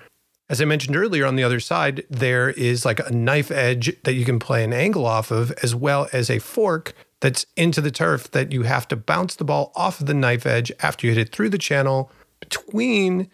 As 0.49 0.61
I 0.61 0.65
mentioned 0.65 0.97
earlier, 0.97 1.27
on 1.27 1.37
the 1.37 1.43
other 1.43 1.61
side, 1.61 2.05
there 2.11 2.51
is 2.51 2.85
like 2.85 3.01
a 3.01 3.13
knife 3.13 3.51
edge 3.51 3.97
that 4.05 4.15
you 4.15 4.25
can 4.25 4.39
play 4.39 4.63
an 4.63 4.73
angle 4.73 5.07
off 5.07 5.31
of, 5.31 5.51
as 5.63 5.75
well 5.75 6.09
as 6.13 6.31
a 6.31 6.39
fork 6.39 6.93
that's 7.21 7.47
into 7.57 7.81
the 7.81 7.91
turf 7.91 8.31
that 8.33 8.53
you 8.53 8.63
have 8.63 8.87
to 8.89 8.97
bounce 8.97 9.37
the 9.37 9.45
ball 9.45 9.73
off 9.75 10.01
of 10.01 10.07
the 10.07 10.15
knife 10.15 10.47
edge 10.47 10.71
after 10.81 11.07
you 11.07 11.15
hit 11.15 11.29
it 11.29 11.33
through 11.33 11.49
the 11.49 11.59
channel 11.59 12.11
between 12.41 13.31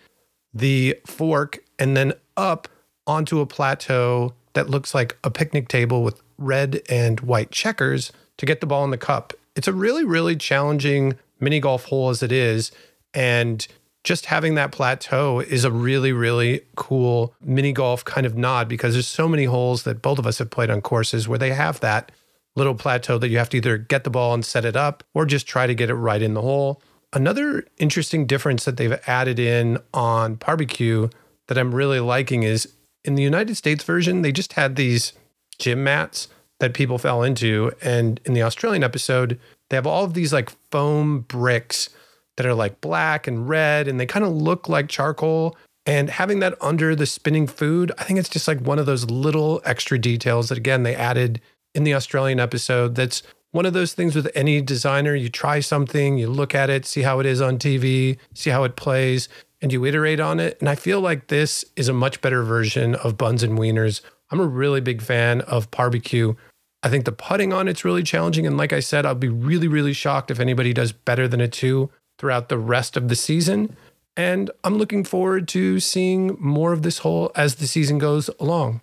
the 0.55 0.97
fork 1.07 1.59
and 1.79 1.97
then 1.97 2.13
up 2.37 2.69
onto 3.07 3.41
a 3.41 3.47
plateau 3.47 4.33
that 4.55 4.71
looks 4.71 4.95
like 4.95 5.17
a 5.25 5.31
picnic 5.31 5.69
table 5.69 6.03
with 6.03 6.21
red 6.43 6.83
and 6.89 7.21
white 7.21 7.51
checkers 7.51 8.13
to 8.39 8.47
get 8.47 8.61
the 8.61 8.67
ball 8.67 8.85
in 8.85 8.91
the 8.91 8.99
cup. 8.99 9.33
It's 9.55 9.69
a 9.69 9.73
really, 9.73 10.05
really 10.05 10.37
challenging 10.37 11.19
mini 11.41 11.61
golf 11.61 11.85
hole 11.85 12.11
as 12.11 12.23
it 12.23 12.33
is. 12.33 12.73
And 13.15 13.67
just 14.05 14.27
having 14.27 14.55
that 14.57 14.73
plateau 14.73 15.41
is 15.41 15.65
a 15.65 15.71
really, 15.71 16.13
really 16.13 16.63
cool 16.77 17.35
mini 17.41 17.73
golf 17.73 18.05
kind 18.05 18.27
of 18.27 18.37
nod 18.37 18.69
because 18.69 18.95
there's 18.95 19.07
so 19.07 19.29
many 19.29 19.45
holes 19.45 19.85
that 19.85 20.03
both 20.03 20.19
of 20.19 20.27
us 20.27 20.39
have 20.39 20.51
played 20.51 20.71
on 20.71 20.81
courses 20.81 21.29
where 21.29 21.39
they 21.39 21.53
have 21.53 21.81
that 21.81 22.11
little 22.57 22.75
plateau 22.75 23.19
that 23.19 23.29
you 23.29 23.39
have 23.39 23.49
to 23.51 23.59
either 23.59 23.79
get 23.79 24.05
the 24.05 24.11
ball 24.11 24.35
and 24.35 24.45
set 24.45 24.65
it 24.65 24.77
up 24.77 25.05
or 25.15 25.25
just 25.25 25.47
try 25.47 25.67
to 25.67 25.75
get 25.75 25.91
it 25.91 25.95
right 25.95 26.23
in 26.23 26.35
the 26.35 26.43
hole. 26.43 26.83
Another 27.13 27.65
interesting 27.79 28.27
difference 28.27 28.65
that 28.65 28.77
they've 28.77 29.01
added 29.07 29.39
in 29.39 29.79
on 29.95 30.35
barbecue 30.35 31.09
that 31.49 31.59
I'm 31.59 31.75
really 31.75 32.01
liking 32.01 32.43
is 32.43 32.73
in 33.05 33.15
the 33.15 33.23
United 33.23 33.57
States 33.57 33.85
version, 33.85 34.23
they 34.23 34.33
just 34.33 34.55
had 34.55 34.77
these 34.77 35.13
gym 35.59 35.85
mats 35.85 36.29
that 36.61 36.75
people 36.75 36.99
fell 36.99 37.23
into. 37.23 37.73
And 37.83 38.21
in 38.25 38.35
the 38.35 38.43
Australian 38.43 38.85
episode, 38.85 39.39
they 39.69 39.77
have 39.77 39.87
all 39.87 40.05
of 40.05 40.15
these 40.15 40.33
like 40.33 40.51
foam 40.71 41.21
bricks 41.21 41.89
that 42.37 42.47
are 42.47 42.55
like 42.55 42.81
black 42.81 43.27
and 43.27 43.49
red 43.49 43.89
and 43.89 43.99
they 43.99 44.07
kind 44.07 44.25
of 44.25 44.33
look 44.33 44.69
like 44.69 44.89
charcoal. 44.89 45.57
And 45.85 46.09
having 46.09 46.39
that 46.41 46.55
under 46.61 46.95
the 46.95 47.07
spinning 47.07 47.47
food, 47.47 47.91
I 47.99 48.05
think 48.05 48.19
it's 48.19 48.29
just 48.29 48.47
like 48.47 48.61
one 48.61 48.79
of 48.79 48.87
those 48.87 49.11
little 49.11 49.61
extra 49.65 49.99
details 49.99 50.49
that, 50.49 50.59
again, 50.59 50.85
they 50.85 50.95
added 50.95 51.41
in 51.75 51.85
the 51.85 51.95
Australian 51.95 52.39
episode. 52.39 52.95
That's 52.95 53.23
one 53.51 53.67
of 53.67 53.73
those 53.73 53.93
things 53.93 54.15
with 54.15 54.31
any 54.35 54.61
designer. 54.61 55.15
You 55.15 55.29
try 55.29 55.61
something, 55.61 56.19
you 56.19 56.29
look 56.29 56.55
at 56.55 56.71
it, 56.71 56.87
see 56.87 57.03
how 57.03 57.19
it 57.19 57.27
is 57.27 57.41
on 57.41 57.59
TV, 57.59 58.19
see 58.35 58.51
how 58.51 58.63
it 58.65 58.77
plays, 58.77 59.29
and 59.61 59.73
you 59.73 59.85
iterate 59.85 60.21
on 60.21 60.39
it. 60.39 60.57
And 60.61 60.69
I 60.69 60.75
feel 60.75 61.01
like 61.01 61.27
this 61.27 61.65
is 61.77 61.89
a 61.89 61.93
much 61.93 62.21
better 62.21 62.43
version 62.43 62.95
of 62.95 63.19
Buns 63.19 63.43
and 63.43 63.59
Wieners. 63.59 64.01
I'm 64.33 64.41
a 64.41 64.47
really 64.47 64.81
big 64.81 65.03
fan 65.03 65.43
of 65.43 65.71
barbecue. 65.71 66.35
I 66.83 66.89
think 66.89 67.05
the 67.05 67.13
putting 67.13 67.53
on 67.53 67.69
it's 67.69 67.85
really 67.85 68.03
challenging. 68.03 68.47
And 68.47 68.57
like 68.57 68.73
I 68.73 68.81
said, 68.81 69.05
I'll 69.05 69.15
be 69.15 69.29
really, 69.29 69.69
really 69.69 69.93
shocked 69.93 70.31
if 70.31 70.41
anybody 70.41 70.73
does 70.73 70.91
better 70.91 71.29
than 71.29 71.41
a 71.41 71.47
two 71.47 71.91
throughout 72.19 72.49
the 72.49 72.59
rest 72.59 72.97
of 72.97 73.09
the 73.09 73.15
season. 73.15 73.77
And 74.17 74.51
I'm 74.65 74.79
looking 74.79 75.05
forward 75.05 75.49
to 75.49 75.81
seeing 75.81 76.37
more 76.41 76.73
of 76.73 76.83
this 76.83 76.99
hole 76.99 77.31
as 77.37 77.57
the 77.57 77.67
season 77.67 77.99
goes 77.99 78.31
along. 78.41 78.81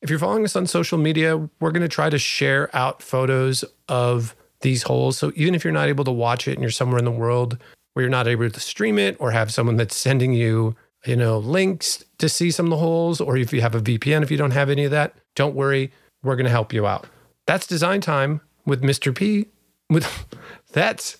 If 0.00 0.10
you're 0.10 0.18
following 0.18 0.44
us 0.44 0.56
on 0.56 0.66
social 0.66 0.98
media, 0.98 1.36
we're 1.60 1.70
going 1.72 1.82
to 1.82 1.88
try 1.88 2.08
to 2.08 2.18
share 2.18 2.74
out 2.74 3.02
photos 3.02 3.64
of 3.88 4.36
these 4.60 4.84
holes. 4.84 5.18
So 5.18 5.32
even 5.34 5.54
if 5.54 5.64
you're 5.64 5.72
not 5.72 5.88
able 5.88 6.04
to 6.04 6.12
watch 6.12 6.46
it 6.46 6.52
and 6.52 6.62
you're 6.62 6.70
somewhere 6.70 6.98
in 6.98 7.04
the 7.04 7.10
world 7.10 7.58
where 7.94 8.02
you're 8.02 8.10
not 8.10 8.28
able 8.28 8.48
to 8.48 8.60
stream 8.60 8.98
it 8.98 9.16
or 9.18 9.30
have 9.32 9.52
someone 9.52 9.76
that's 9.76 9.96
sending 9.96 10.32
you, 10.32 10.76
you 11.06 11.16
know, 11.16 11.38
links 11.38 12.04
to 12.18 12.28
see 12.28 12.50
some 12.50 12.66
of 12.66 12.70
the 12.70 12.76
holes, 12.76 13.20
or 13.20 13.36
if 13.36 13.52
you 13.52 13.60
have 13.60 13.74
a 13.74 13.80
VPN, 13.80 14.22
if 14.22 14.30
you 14.30 14.36
don't 14.36 14.52
have 14.52 14.70
any 14.70 14.84
of 14.84 14.90
that, 14.90 15.14
don't 15.34 15.54
worry, 15.54 15.92
we're 16.22 16.36
going 16.36 16.46
to 16.46 16.50
help 16.50 16.72
you 16.72 16.86
out. 16.86 17.06
That's 17.46 17.66
design 17.66 18.00
time 18.00 18.40
with 18.64 18.82
Mr. 18.82 19.14
P. 19.14 19.46
With 19.90 20.26
that's 20.72 21.18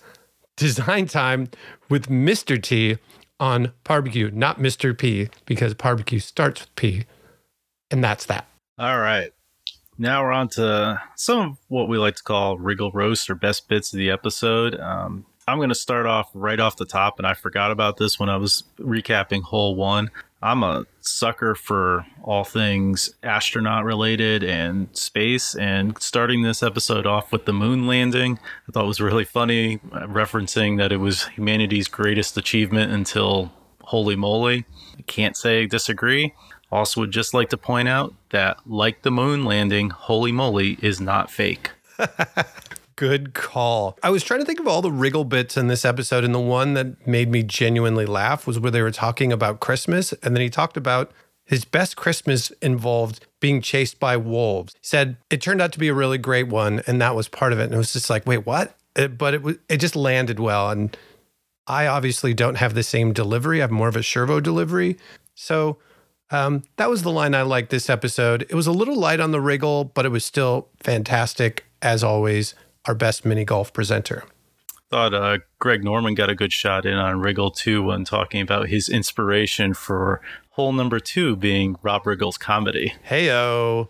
design 0.57 1.07
time 1.07 1.49
with 1.89 2.07
Mr. 2.07 2.61
T 2.61 2.97
on 3.39 3.73
barbecue, 3.83 4.31
not 4.31 4.59
Mr. 4.59 4.97
P, 4.97 5.29
because 5.45 5.73
barbecue 5.73 6.19
starts 6.19 6.61
with 6.61 6.75
P. 6.75 7.05
And 7.91 8.03
that's 8.03 8.25
that. 8.25 8.47
All 8.79 8.99
right. 8.99 9.31
Now 9.97 10.23
we're 10.23 10.31
on 10.31 10.49
to 10.49 11.01
some 11.15 11.51
of 11.51 11.57
what 11.67 11.87
we 11.87 11.97
like 11.97 12.15
to 12.15 12.23
call 12.23 12.57
Riggle 12.57 12.93
Roast 12.93 13.29
or 13.29 13.35
best 13.35 13.69
bits 13.69 13.93
of 13.93 13.97
the 13.97 14.09
episode. 14.09 14.77
Um, 14.79 15.25
I'm 15.47 15.57
going 15.57 15.69
to 15.69 15.75
start 15.75 16.07
off 16.07 16.31
right 16.33 16.59
off 16.59 16.75
the 16.75 16.85
top, 16.85 17.19
and 17.19 17.27
I 17.27 17.35
forgot 17.35 17.71
about 17.71 17.97
this 17.97 18.19
when 18.19 18.29
I 18.29 18.37
was 18.37 18.63
recapping 18.79 19.43
hole 19.43 19.75
one. 19.75 20.09
I'm 20.41 20.63
a 20.63 20.85
sucker 21.01 21.53
for 21.55 22.05
all 22.23 22.43
things 22.43 23.13
astronaut 23.21 23.83
related 23.83 24.43
and 24.43 24.95
space. 24.95 25.55
And 25.55 25.99
starting 26.01 26.41
this 26.41 26.63
episode 26.63 27.05
off 27.05 27.31
with 27.31 27.45
the 27.45 27.53
moon 27.53 27.85
landing, 27.85 28.39
I 28.67 28.71
thought 28.71 28.87
was 28.87 29.01
really 29.01 29.23
funny, 29.23 29.79
uh, 29.91 30.07
referencing 30.07 30.77
that 30.77 30.91
it 30.91 30.97
was 30.97 31.25
humanity's 31.27 31.87
greatest 31.87 32.37
achievement 32.37 32.91
until 32.91 33.51
holy 33.81 34.15
moly. 34.15 34.65
I 34.97 35.01
can't 35.03 35.37
say 35.37 35.67
disagree. 35.67 36.33
Also, 36.71 37.01
would 37.01 37.11
just 37.11 37.33
like 37.33 37.49
to 37.49 37.57
point 37.57 37.87
out 37.87 38.13
that, 38.31 38.57
like 38.65 39.03
the 39.03 39.11
moon 39.11 39.45
landing, 39.45 39.91
holy 39.91 40.31
moly 40.31 40.77
is 40.81 40.99
not 40.99 41.29
fake. 41.29 41.71
Good 42.97 43.33
call. 43.33 43.97
I 44.01 44.09
was 44.09 44.23
trying 44.23 44.39
to 44.39 44.45
think 44.45 44.59
of 44.59 44.67
all 44.67 44.81
the 44.81 44.89
Riggle 44.89 45.27
bits 45.27 45.57
in 45.57 45.67
this 45.67 45.83
episode, 45.83 46.23
and 46.23 46.33
the 46.33 46.39
one 46.39 46.75
that 46.75 47.05
made 47.05 47.29
me 47.29 47.43
genuinely 47.43 48.05
laugh 48.05 48.47
was 48.47 48.59
where 48.59 48.71
they 48.71 48.81
were 48.81 48.91
talking 48.91 49.33
about 49.33 49.59
Christmas. 49.59 50.13
And 50.23 50.35
then 50.35 50.41
he 50.41 50.49
talked 50.49 50.77
about 50.77 51.11
his 51.43 51.65
best 51.65 51.95
Christmas 51.97 52.51
involved 52.61 53.25
being 53.39 53.61
chased 53.61 53.99
by 53.99 54.17
wolves. 54.17 54.73
He 54.73 54.87
said 54.87 55.17
it 55.29 55.41
turned 55.41 55.61
out 55.61 55.73
to 55.73 55.79
be 55.79 55.89
a 55.89 55.93
really 55.93 56.17
great 56.17 56.47
one, 56.47 56.81
and 56.87 57.01
that 57.01 57.15
was 57.15 57.27
part 57.27 57.53
of 57.53 57.59
it. 57.59 57.65
And 57.65 57.73
it 57.73 57.77
was 57.77 57.93
just 57.93 58.09
like, 58.09 58.25
wait, 58.25 58.45
what? 58.45 58.77
It, 58.95 59.17
but 59.17 59.33
it 59.33 59.43
was 59.43 59.57
it 59.67 59.77
just 59.77 59.95
landed 59.95 60.39
well. 60.39 60.69
And 60.69 60.95
I 61.67 61.87
obviously 61.87 62.33
don't 62.33 62.55
have 62.55 62.75
the 62.75 62.83
same 62.83 63.11
delivery. 63.13 63.59
I 63.59 63.63
have 63.63 63.71
more 63.71 63.89
of 63.89 63.95
a 63.95 63.99
Shervo 63.99 64.41
delivery. 64.41 64.97
So 65.33 65.77
um, 66.31 66.63
that 66.77 66.89
was 66.89 67.03
the 67.03 67.11
line 67.11 67.35
I 67.35 67.41
liked 67.41 67.69
this 67.69 67.89
episode. 67.89 68.43
It 68.43 68.55
was 68.55 68.67
a 68.67 68.71
little 68.71 68.97
light 68.97 69.19
on 69.19 69.31
the 69.31 69.39
Riggle, 69.39 69.91
but 69.93 70.05
it 70.05 70.09
was 70.09 70.25
still 70.25 70.69
fantastic 70.81 71.65
as 71.81 72.03
always 72.03 72.55
our 72.87 72.95
best 72.95 73.25
mini 73.25 73.45
golf 73.45 73.73
presenter. 73.73 74.23
Thought 74.89 75.13
uh, 75.13 75.37
Greg 75.59 75.83
Norman 75.83 76.13
got 76.13 76.29
a 76.29 76.35
good 76.35 76.53
shot 76.53 76.85
in 76.85 76.93
on 76.93 77.15
Riggle 77.15 77.53
too 77.53 77.83
when 77.83 78.05
talking 78.05 78.41
about 78.41 78.69
his 78.69 78.87
inspiration 78.87 79.73
for 79.73 80.21
hole 80.51 80.73
number 80.73 80.99
two 80.99 81.35
being 81.35 81.75
Rob 81.81 82.03
Riggle's 82.03 82.37
comedy. 82.37 82.93
Heyo. 83.09 83.87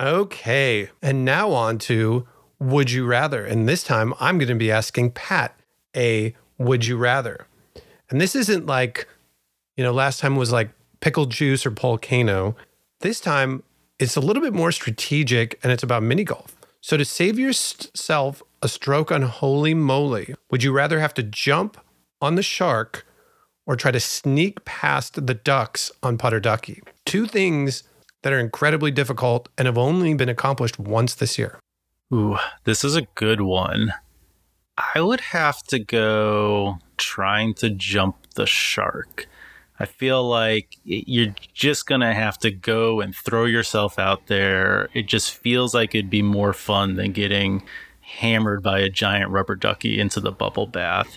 Okay. 0.00 0.90
And 1.00 1.24
now 1.24 1.50
on 1.52 1.78
to 1.78 2.26
Would 2.58 2.90
You 2.90 3.06
Rather. 3.06 3.44
And 3.44 3.68
this 3.68 3.84
time 3.84 4.14
I'm 4.18 4.38
going 4.38 4.48
to 4.48 4.54
be 4.54 4.70
asking 4.70 5.12
Pat 5.12 5.58
a 5.96 6.34
Would 6.58 6.86
You 6.86 6.96
Rather. 6.96 7.46
And 8.10 8.20
this 8.20 8.34
isn't 8.34 8.66
like, 8.66 9.08
you 9.76 9.84
know, 9.84 9.92
last 9.92 10.20
time 10.20 10.36
was 10.36 10.52
like 10.52 10.70
pickle 11.00 11.26
juice 11.26 11.64
or 11.64 11.70
volcano. 11.70 12.56
This 13.00 13.20
time 13.20 13.62
it's 13.98 14.16
a 14.16 14.20
little 14.20 14.42
bit 14.42 14.52
more 14.52 14.72
strategic 14.72 15.58
and 15.62 15.72
it's 15.72 15.84
about 15.84 16.02
mini 16.02 16.24
golf. 16.24 16.56
So, 16.84 16.96
to 16.96 17.04
save 17.04 17.38
yourself 17.38 18.42
a 18.60 18.66
stroke 18.66 19.12
on 19.12 19.22
holy 19.22 19.72
moly, 19.72 20.34
would 20.50 20.64
you 20.64 20.72
rather 20.72 20.98
have 20.98 21.14
to 21.14 21.22
jump 21.22 21.78
on 22.20 22.34
the 22.34 22.42
shark 22.42 23.06
or 23.66 23.76
try 23.76 23.92
to 23.92 24.00
sneak 24.00 24.64
past 24.64 25.24
the 25.28 25.34
ducks 25.34 25.92
on 26.02 26.18
putter 26.18 26.40
ducky? 26.40 26.82
Two 27.06 27.26
things 27.26 27.84
that 28.22 28.32
are 28.32 28.40
incredibly 28.40 28.90
difficult 28.90 29.48
and 29.56 29.66
have 29.66 29.78
only 29.78 30.14
been 30.14 30.28
accomplished 30.28 30.80
once 30.80 31.14
this 31.14 31.38
year. 31.38 31.60
Ooh, 32.12 32.36
this 32.64 32.82
is 32.82 32.96
a 32.96 33.06
good 33.14 33.42
one. 33.42 33.94
I 34.76 35.00
would 35.00 35.20
have 35.20 35.62
to 35.68 35.78
go 35.78 36.78
trying 36.96 37.54
to 37.54 37.70
jump 37.70 38.16
the 38.34 38.46
shark. 38.46 39.28
I 39.82 39.86
feel 39.86 40.22
like 40.22 40.78
you're 40.84 41.34
just 41.54 41.86
going 41.86 42.02
to 42.02 42.14
have 42.14 42.38
to 42.38 42.52
go 42.52 43.00
and 43.00 43.12
throw 43.12 43.46
yourself 43.46 43.98
out 43.98 44.28
there. 44.28 44.88
It 44.94 45.08
just 45.08 45.34
feels 45.34 45.74
like 45.74 45.92
it'd 45.92 46.08
be 46.08 46.22
more 46.22 46.52
fun 46.52 46.94
than 46.94 47.10
getting 47.10 47.64
hammered 48.00 48.62
by 48.62 48.78
a 48.78 48.88
giant 48.88 49.32
rubber 49.32 49.56
ducky 49.56 49.98
into 49.98 50.20
the 50.20 50.30
bubble 50.30 50.68
bath. 50.68 51.16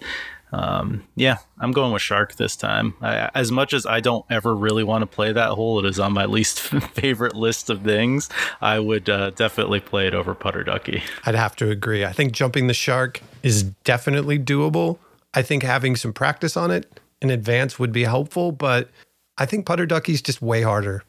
Um, 0.51 1.03
yeah, 1.15 1.37
I'm 1.59 1.73
going 1.73 1.93
with 1.93 2.01
Shark 2.01 2.37
this 2.37 2.55
time. 2.55 2.95
I, 3.01 3.29
as 3.35 3.51
much 3.51 3.71
as 3.71 3.85
I 3.85 3.99
don't 3.99 4.25
ever 4.31 4.55
really 4.55 4.83
want 4.83 5.03
to 5.03 5.05
play 5.05 5.31
that 5.31 5.49
hole, 5.49 5.77
it 5.77 5.85
is 5.85 5.99
on 5.99 6.13
my 6.13 6.25
least 6.25 6.59
favorite 6.93 7.35
list 7.35 7.69
of 7.69 7.83
things. 7.83 8.29
I 8.61 8.79
would 8.79 9.07
uh, 9.07 9.29
definitely 9.29 9.79
play 9.79 10.07
it 10.07 10.15
over 10.15 10.33
Putter 10.33 10.63
Ducky. 10.63 11.03
I'd 11.23 11.35
have 11.35 11.55
to 11.57 11.69
agree. 11.69 12.03
I 12.03 12.13
think 12.13 12.33
jumping 12.33 12.65
the 12.65 12.73
shark 12.73 13.21
is 13.43 13.61
definitely 13.61 14.39
doable. 14.39 14.97
I 15.35 15.43
think 15.43 15.61
having 15.61 15.95
some 15.95 16.13
practice 16.13 16.57
on 16.57 16.71
it 16.71 16.99
in 17.21 17.29
advance 17.29 17.79
would 17.79 17.91
be 17.91 18.03
helpful, 18.03 18.51
but 18.51 18.89
I 19.37 19.45
think 19.45 19.65
putter 19.65 19.85
ducky's 19.85 20.21
just 20.21 20.41
way 20.41 20.61
harder. 20.61 21.03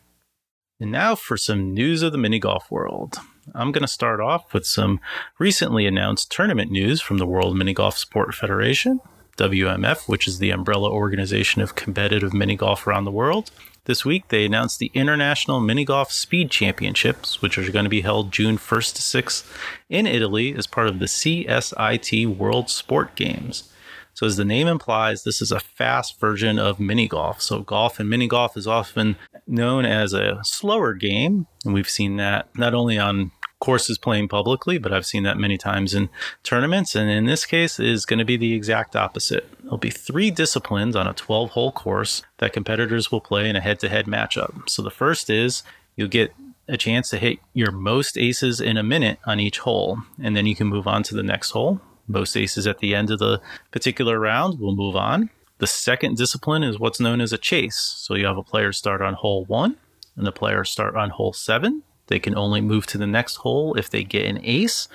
And 0.80 0.92
now 0.92 1.14
for 1.14 1.36
some 1.36 1.72
news 1.72 2.02
of 2.02 2.12
the 2.12 2.18
mini 2.18 2.38
golf 2.38 2.70
world. 2.70 3.16
I'm 3.54 3.72
going 3.72 3.82
to 3.82 3.88
start 3.88 4.20
off 4.20 4.52
with 4.52 4.66
some 4.66 5.00
recently 5.38 5.86
announced 5.86 6.30
tournament 6.30 6.70
news 6.70 7.00
from 7.00 7.18
the 7.18 7.26
World 7.26 7.56
Mini 7.56 7.72
Golf 7.72 7.96
Sport 7.96 8.34
Federation, 8.34 9.00
WMF, 9.38 10.08
which 10.08 10.26
is 10.26 10.38
the 10.38 10.50
umbrella 10.50 10.90
organization 10.90 11.62
of 11.62 11.76
competitive 11.76 12.34
mini 12.34 12.56
golf 12.56 12.86
around 12.86 13.04
the 13.04 13.12
world. 13.12 13.50
This 13.84 14.04
week, 14.04 14.28
they 14.28 14.44
announced 14.44 14.80
the 14.80 14.90
International 14.94 15.60
Mini 15.60 15.84
Golf 15.84 16.10
Speed 16.10 16.50
Championships, 16.50 17.40
which 17.40 17.56
are 17.56 17.70
going 17.70 17.84
to 17.84 17.88
be 17.88 18.00
held 18.00 18.32
June 18.32 18.58
1st 18.58 18.94
to 18.96 19.22
6th 19.22 19.56
in 19.88 20.08
Italy 20.08 20.52
as 20.56 20.66
part 20.66 20.88
of 20.88 20.98
the 20.98 21.06
CSIT 21.06 22.36
World 22.36 22.68
Sport 22.68 23.14
Games. 23.14 23.70
So, 24.16 24.24
as 24.24 24.38
the 24.38 24.46
name 24.46 24.66
implies, 24.66 25.24
this 25.24 25.42
is 25.42 25.52
a 25.52 25.60
fast 25.60 26.18
version 26.18 26.58
of 26.58 26.80
mini 26.80 27.06
golf. 27.06 27.42
So, 27.42 27.60
golf 27.60 28.00
and 28.00 28.08
mini 28.08 28.26
golf 28.26 28.56
is 28.56 28.66
often 28.66 29.16
known 29.46 29.84
as 29.84 30.14
a 30.14 30.40
slower 30.42 30.94
game. 30.94 31.46
And 31.66 31.74
we've 31.74 31.88
seen 31.88 32.16
that 32.16 32.48
not 32.56 32.72
only 32.72 32.98
on 32.98 33.30
courses 33.60 33.98
playing 33.98 34.28
publicly, 34.28 34.78
but 34.78 34.90
I've 34.90 35.04
seen 35.04 35.22
that 35.24 35.36
many 35.36 35.58
times 35.58 35.92
in 35.92 36.08
tournaments. 36.42 36.94
And 36.94 37.10
in 37.10 37.26
this 37.26 37.44
case, 37.44 37.78
is 37.78 38.06
going 38.06 38.18
to 38.18 38.24
be 38.24 38.38
the 38.38 38.54
exact 38.54 38.96
opposite. 38.96 39.50
There'll 39.60 39.76
be 39.76 39.90
three 39.90 40.30
disciplines 40.30 40.96
on 40.96 41.06
a 41.06 41.12
12 41.12 41.50
hole 41.50 41.72
course 41.72 42.22
that 42.38 42.54
competitors 42.54 43.12
will 43.12 43.20
play 43.20 43.50
in 43.50 43.54
a 43.54 43.60
head 43.60 43.78
to 43.80 43.90
head 43.90 44.06
matchup. 44.06 44.66
So, 44.70 44.80
the 44.80 44.90
first 44.90 45.28
is 45.28 45.62
you'll 45.94 46.08
get 46.08 46.32
a 46.68 46.78
chance 46.78 47.10
to 47.10 47.18
hit 47.18 47.38
your 47.52 47.70
most 47.70 48.16
aces 48.16 48.62
in 48.62 48.78
a 48.78 48.82
minute 48.82 49.18
on 49.26 49.40
each 49.40 49.58
hole, 49.58 49.98
and 50.22 50.34
then 50.34 50.46
you 50.46 50.56
can 50.56 50.68
move 50.68 50.86
on 50.86 51.02
to 51.02 51.14
the 51.14 51.22
next 51.22 51.50
hole 51.50 51.82
most 52.08 52.36
aces 52.36 52.66
at 52.66 52.78
the 52.78 52.94
end 52.94 53.10
of 53.10 53.18
the 53.18 53.40
particular 53.70 54.18
round. 54.18 54.60
We'll 54.60 54.74
move 54.74 54.96
on. 54.96 55.30
The 55.58 55.66
second 55.66 56.16
discipline 56.16 56.62
is 56.62 56.78
what's 56.78 57.00
known 57.00 57.20
as 57.20 57.32
a 57.32 57.38
chase. 57.38 57.76
So 57.76 58.14
you 58.14 58.26
have 58.26 58.36
a 58.36 58.42
player 58.42 58.72
start 58.72 59.00
on 59.00 59.14
hole 59.14 59.44
one 59.46 59.76
and 60.16 60.26
the 60.26 60.32
player 60.32 60.64
start 60.64 60.96
on 60.96 61.10
hole 61.10 61.32
seven. 61.32 61.82
They 62.08 62.18
can 62.18 62.36
only 62.36 62.60
move 62.60 62.86
to 62.88 62.98
the 62.98 63.06
next 63.06 63.36
hole 63.36 63.74
if 63.74 63.90
they 63.90 64.04
get 64.04 64.26
an 64.26 64.40
ace, 64.44 64.88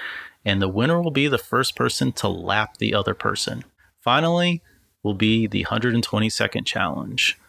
and 0.45 0.61
the 0.61 0.69
winner 0.69 1.01
will 1.01 1.11
be 1.11 1.27
the 1.27 1.37
first 1.37 1.75
person 1.75 2.11
to 2.13 2.27
lap 2.27 2.77
the 2.77 2.93
other 2.93 3.13
person. 3.13 3.63
Finally, 3.99 4.61
will 5.03 5.13
be 5.13 5.47
the 5.47 5.63
120 5.63 6.29
second 6.29 6.65
challenge. 6.65 7.39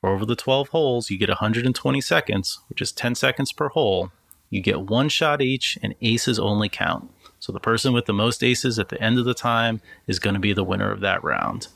For 0.00 0.10
over 0.10 0.26
the 0.26 0.36
12 0.36 0.68
holes, 0.68 1.10
you 1.10 1.18
get 1.18 1.28
120 1.28 2.00
seconds, 2.00 2.60
which 2.68 2.82
is 2.82 2.92
10 2.92 3.14
seconds 3.14 3.52
per 3.52 3.68
hole. 3.68 4.10
You 4.50 4.60
get 4.60 4.82
one 4.82 5.08
shot 5.08 5.40
each, 5.40 5.78
and 5.82 5.94
aces 6.02 6.38
only 6.38 6.68
count. 6.68 7.10
So 7.44 7.52
the 7.52 7.60
person 7.60 7.92
with 7.92 8.06
the 8.06 8.14
most 8.14 8.42
aces 8.42 8.78
at 8.78 8.88
the 8.88 8.98
end 9.02 9.18
of 9.18 9.26
the 9.26 9.34
time 9.34 9.82
is 10.06 10.18
going 10.18 10.32
to 10.32 10.40
be 10.40 10.54
the 10.54 10.64
winner 10.64 10.90
of 10.90 11.00
that 11.00 11.22
round. 11.22 11.68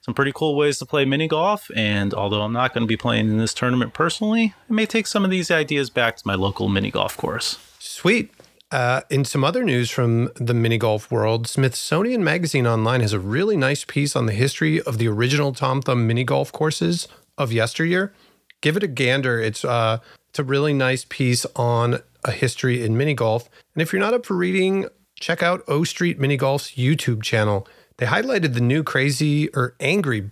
Some 0.00 0.14
pretty 0.14 0.32
cool 0.34 0.56
ways 0.56 0.78
to 0.78 0.86
play 0.86 1.04
mini 1.04 1.28
golf, 1.28 1.70
and 1.76 2.14
although 2.14 2.40
I'm 2.40 2.54
not 2.54 2.72
going 2.72 2.84
to 2.84 2.88
be 2.88 2.96
playing 2.96 3.28
in 3.28 3.36
this 3.36 3.52
tournament 3.52 3.92
personally, 3.92 4.54
I 4.70 4.72
may 4.72 4.86
take 4.86 5.06
some 5.06 5.22
of 5.22 5.30
these 5.30 5.50
ideas 5.50 5.90
back 5.90 6.16
to 6.16 6.26
my 6.26 6.34
local 6.34 6.70
mini 6.70 6.90
golf 6.90 7.18
course. 7.18 7.58
Sweet. 7.78 8.32
Uh, 8.70 9.02
in 9.10 9.26
some 9.26 9.44
other 9.44 9.62
news 9.62 9.90
from 9.90 10.30
the 10.36 10.54
mini 10.54 10.78
golf 10.78 11.10
world, 11.10 11.46
Smithsonian 11.46 12.24
Magazine 12.24 12.66
Online 12.66 13.02
has 13.02 13.12
a 13.12 13.20
really 13.20 13.58
nice 13.58 13.84
piece 13.84 14.16
on 14.16 14.24
the 14.24 14.32
history 14.32 14.80
of 14.80 14.96
the 14.96 15.06
original 15.06 15.52
Tom 15.52 15.82
Thumb 15.82 16.06
mini 16.06 16.24
golf 16.24 16.50
courses 16.50 17.08
of 17.36 17.52
yesteryear. 17.52 18.14
Give 18.62 18.78
it 18.78 18.82
a 18.82 18.88
gander. 18.88 19.38
It's 19.38 19.66
uh, 19.66 19.98
it's 20.30 20.38
a 20.38 20.44
really 20.44 20.72
nice 20.72 21.04
piece 21.06 21.44
on 21.56 22.00
a 22.24 22.32
history 22.32 22.82
in 22.82 22.96
mini 22.96 23.14
golf. 23.14 23.48
And 23.74 23.82
if 23.82 23.92
you're 23.92 24.00
not 24.00 24.14
up 24.14 24.26
for 24.26 24.34
reading, 24.34 24.88
check 25.18 25.42
out 25.42 25.62
O 25.68 25.84
Street 25.84 26.18
Mini 26.18 26.36
Golf's 26.36 26.72
YouTube 26.72 27.22
channel. 27.22 27.66
They 27.98 28.06
highlighted 28.06 28.54
the 28.54 28.60
new 28.60 28.82
crazy 28.82 29.48
or 29.50 29.74
angry 29.78 30.30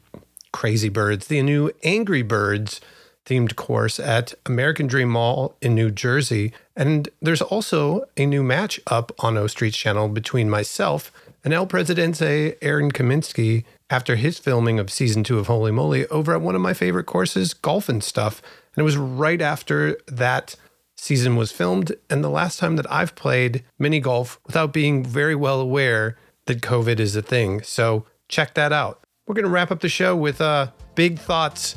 crazy 0.53 0.89
birds, 0.89 1.27
the 1.27 1.43
new 1.43 1.71
Angry 1.83 2.23
Birds 2.23 2.81
themed 3.25 3.57
course 3.57 3.99
at 3.99 4.35
American 4.47 4.87
Dream 4.87 5.09
Mall 5.09 5.57
in 5.61 5.75
New 5.75 5.91
Jersey. 5.91 6.53
And 6.77 7.09
there's 7.21 7.43
also 7.43 8.05
a 8.17 8.27
new 8.27 8.43
match 8.43 8.81
up 8.87 9.13
on 9.21 9.37
O 9.37 9.47
Street's 9.47 9.77
channel 9.77 10.09
between 10.09 10.51
myself 10.51 11.13
and 11.45 11.55
El 11.55 11.67
Presidente 11.67 12.57
Aaron 12.61 12.91
Kaminsky 12.91 13.65
after 13.91 14.17
his 14.17 14.39
filming 14.39 14.79
of 14.79 14.91
season 14.91 15.25
two 15.25 15.39
of 15.39 15.47
Holy 15.47 15.73
Moly 15.73 16.07
over 16.09 16.35
at 16.35 16.41
one 16.41 16.55
of 16.55 16.61
my 16.61 16.75
favorite 16.75 17.07
courses, 17.07 17.55
Golf 17.55 17.89
and 17.89 18.03
Stuff. 18.03 18.43
And 18.75 18.83
it 18.83 18.85
was 18.85 18.97
right 18.97 19.41
after 19.41 19.99
that 20.07 20.57
season 21.03 21.35
was 21.35 21.51
filmed 21.51 21.93
and 22.09 22.23
the 22.23 22.31
last 22.31 22.61
time 22.61 22.77
that 22.77 22.91
I've 22.91 23.17
played 23.17 23.65
mini 23.77 23.99
golf 23.99 24.39
without 24.47 24.73
being 24.73 25.05
very 25.05 25.35
well 25.35 25.61
aware 25.61 26.17
that 26.47 26.61
COVID 26.61 27.01
is 27.01 27.17
a 27.17 27.23
thing. 27.23 27.61
So 27.63 28.07
check 28.29 28.55
that 28.55 28.73
out. 28.73 29.03
We're 29.27 29.35
going 29.35 29.45
to 29.45 29.51
wrap 29.51 29.73
up 29.73 29.81
the 29.81 29.89
show 29.89 30.15
with 30.15 30.41
uh, 30.41 30.69
big 30.95 31.19
thoughts 31.19 31.75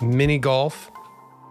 mini 0.00 0.38
golf. 0.38 0.90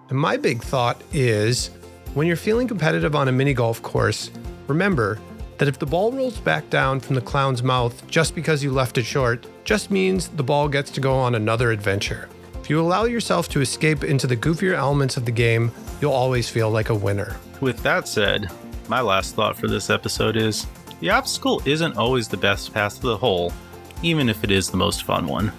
And 0.09 0.17
my 0.17 0.35
big 0.35 0.63
thought 0.63 0.99
is 1.13 1.69
when 2.15 2.25
you're 2.25 2.35
feeling 2.35 2.67
competitive 2.67 3.15
on 3.15 3.27
a 3.27 3.31
mini 3.31 3.53
golf 3.53 3.83
course, 3.83 4.31
remember 4.65 5.19
that 5.59 5.67
if 5.67 5.77
the 5.77 5.85
ball 5.85 6.11
rolls 6.11 6.39
back 6.39 6.71
down 6.71 6.99
from 6.99 7.13
the 7.13 7.21
clown's 7.21 7.61
mouth 7.61 8.05
just 8.07 8.33
because 8.33 8.63
you 8.63 8.71
left 8.71 8.97
it 8.97 9.05
short, 9.05 9.45
just 9.63 9.91
means 9.91 10.29
the 10.29 10.43
ball 10.43 10.67
gets 10.67 10.89
to 10.89 11.01
go 11.01 11.13
on 11.13 11.35
another 11.35 11.71
adventure. 11.71 12.27
If 12.65 12.71
you 12.71 12.81
allow 12.81 13.03
yourself 13.03 13.47
to 13.49 13.61
escape 13.61 14.03
into 14.03 14.25
the 14.25 14.35
goofier 14.35 14.73
elements 14.73 15.17
of 15.17 15.25
the 15.25 15.31
game, 15.31 15.71
you'll 16.01 16.13
always 16.13 16.49
feel 16.49 16.71
like 16.71 16.89
a 16.89 16.95
winner. 16.95 17.35
With 17.61 17.77
that 17.83 18.07
said, 18.07 18.49
my 18.87 19.01
last 19.01 19.35
thought 19.35 19.55
for 19.55 19.67
this 19.67 19.91
episode 19.91 20.35
is 20.35 20.65
the 20.99 21.11
obstacle 21.11 21.61
isn't 21.65 21.95
always 21.95 22.27
the 22.27 22.37
best 22.37 22.73
path 22.73 22.95
to 23.01 23.05
the 23.05 23.17
hole, 23.17 23.53
even 24.01 24.29
if 24.29 24.43
it 24.43 24.49
is 24.49 24.67
the 24.67 24.77
most 24.77 25.03
fun 25.03 25.27
one. 25.27 25.51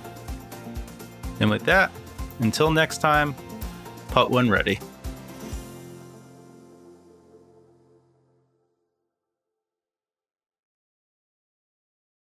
And 1.39 1.49
with 1.49 1.63
that, 1.67 1.93
until 2.41 2.73
next 2.73 2.99
time, 2.99 3.37
putt 4.09 4.33
when 4.33 4.51
ready. 4.51 4.81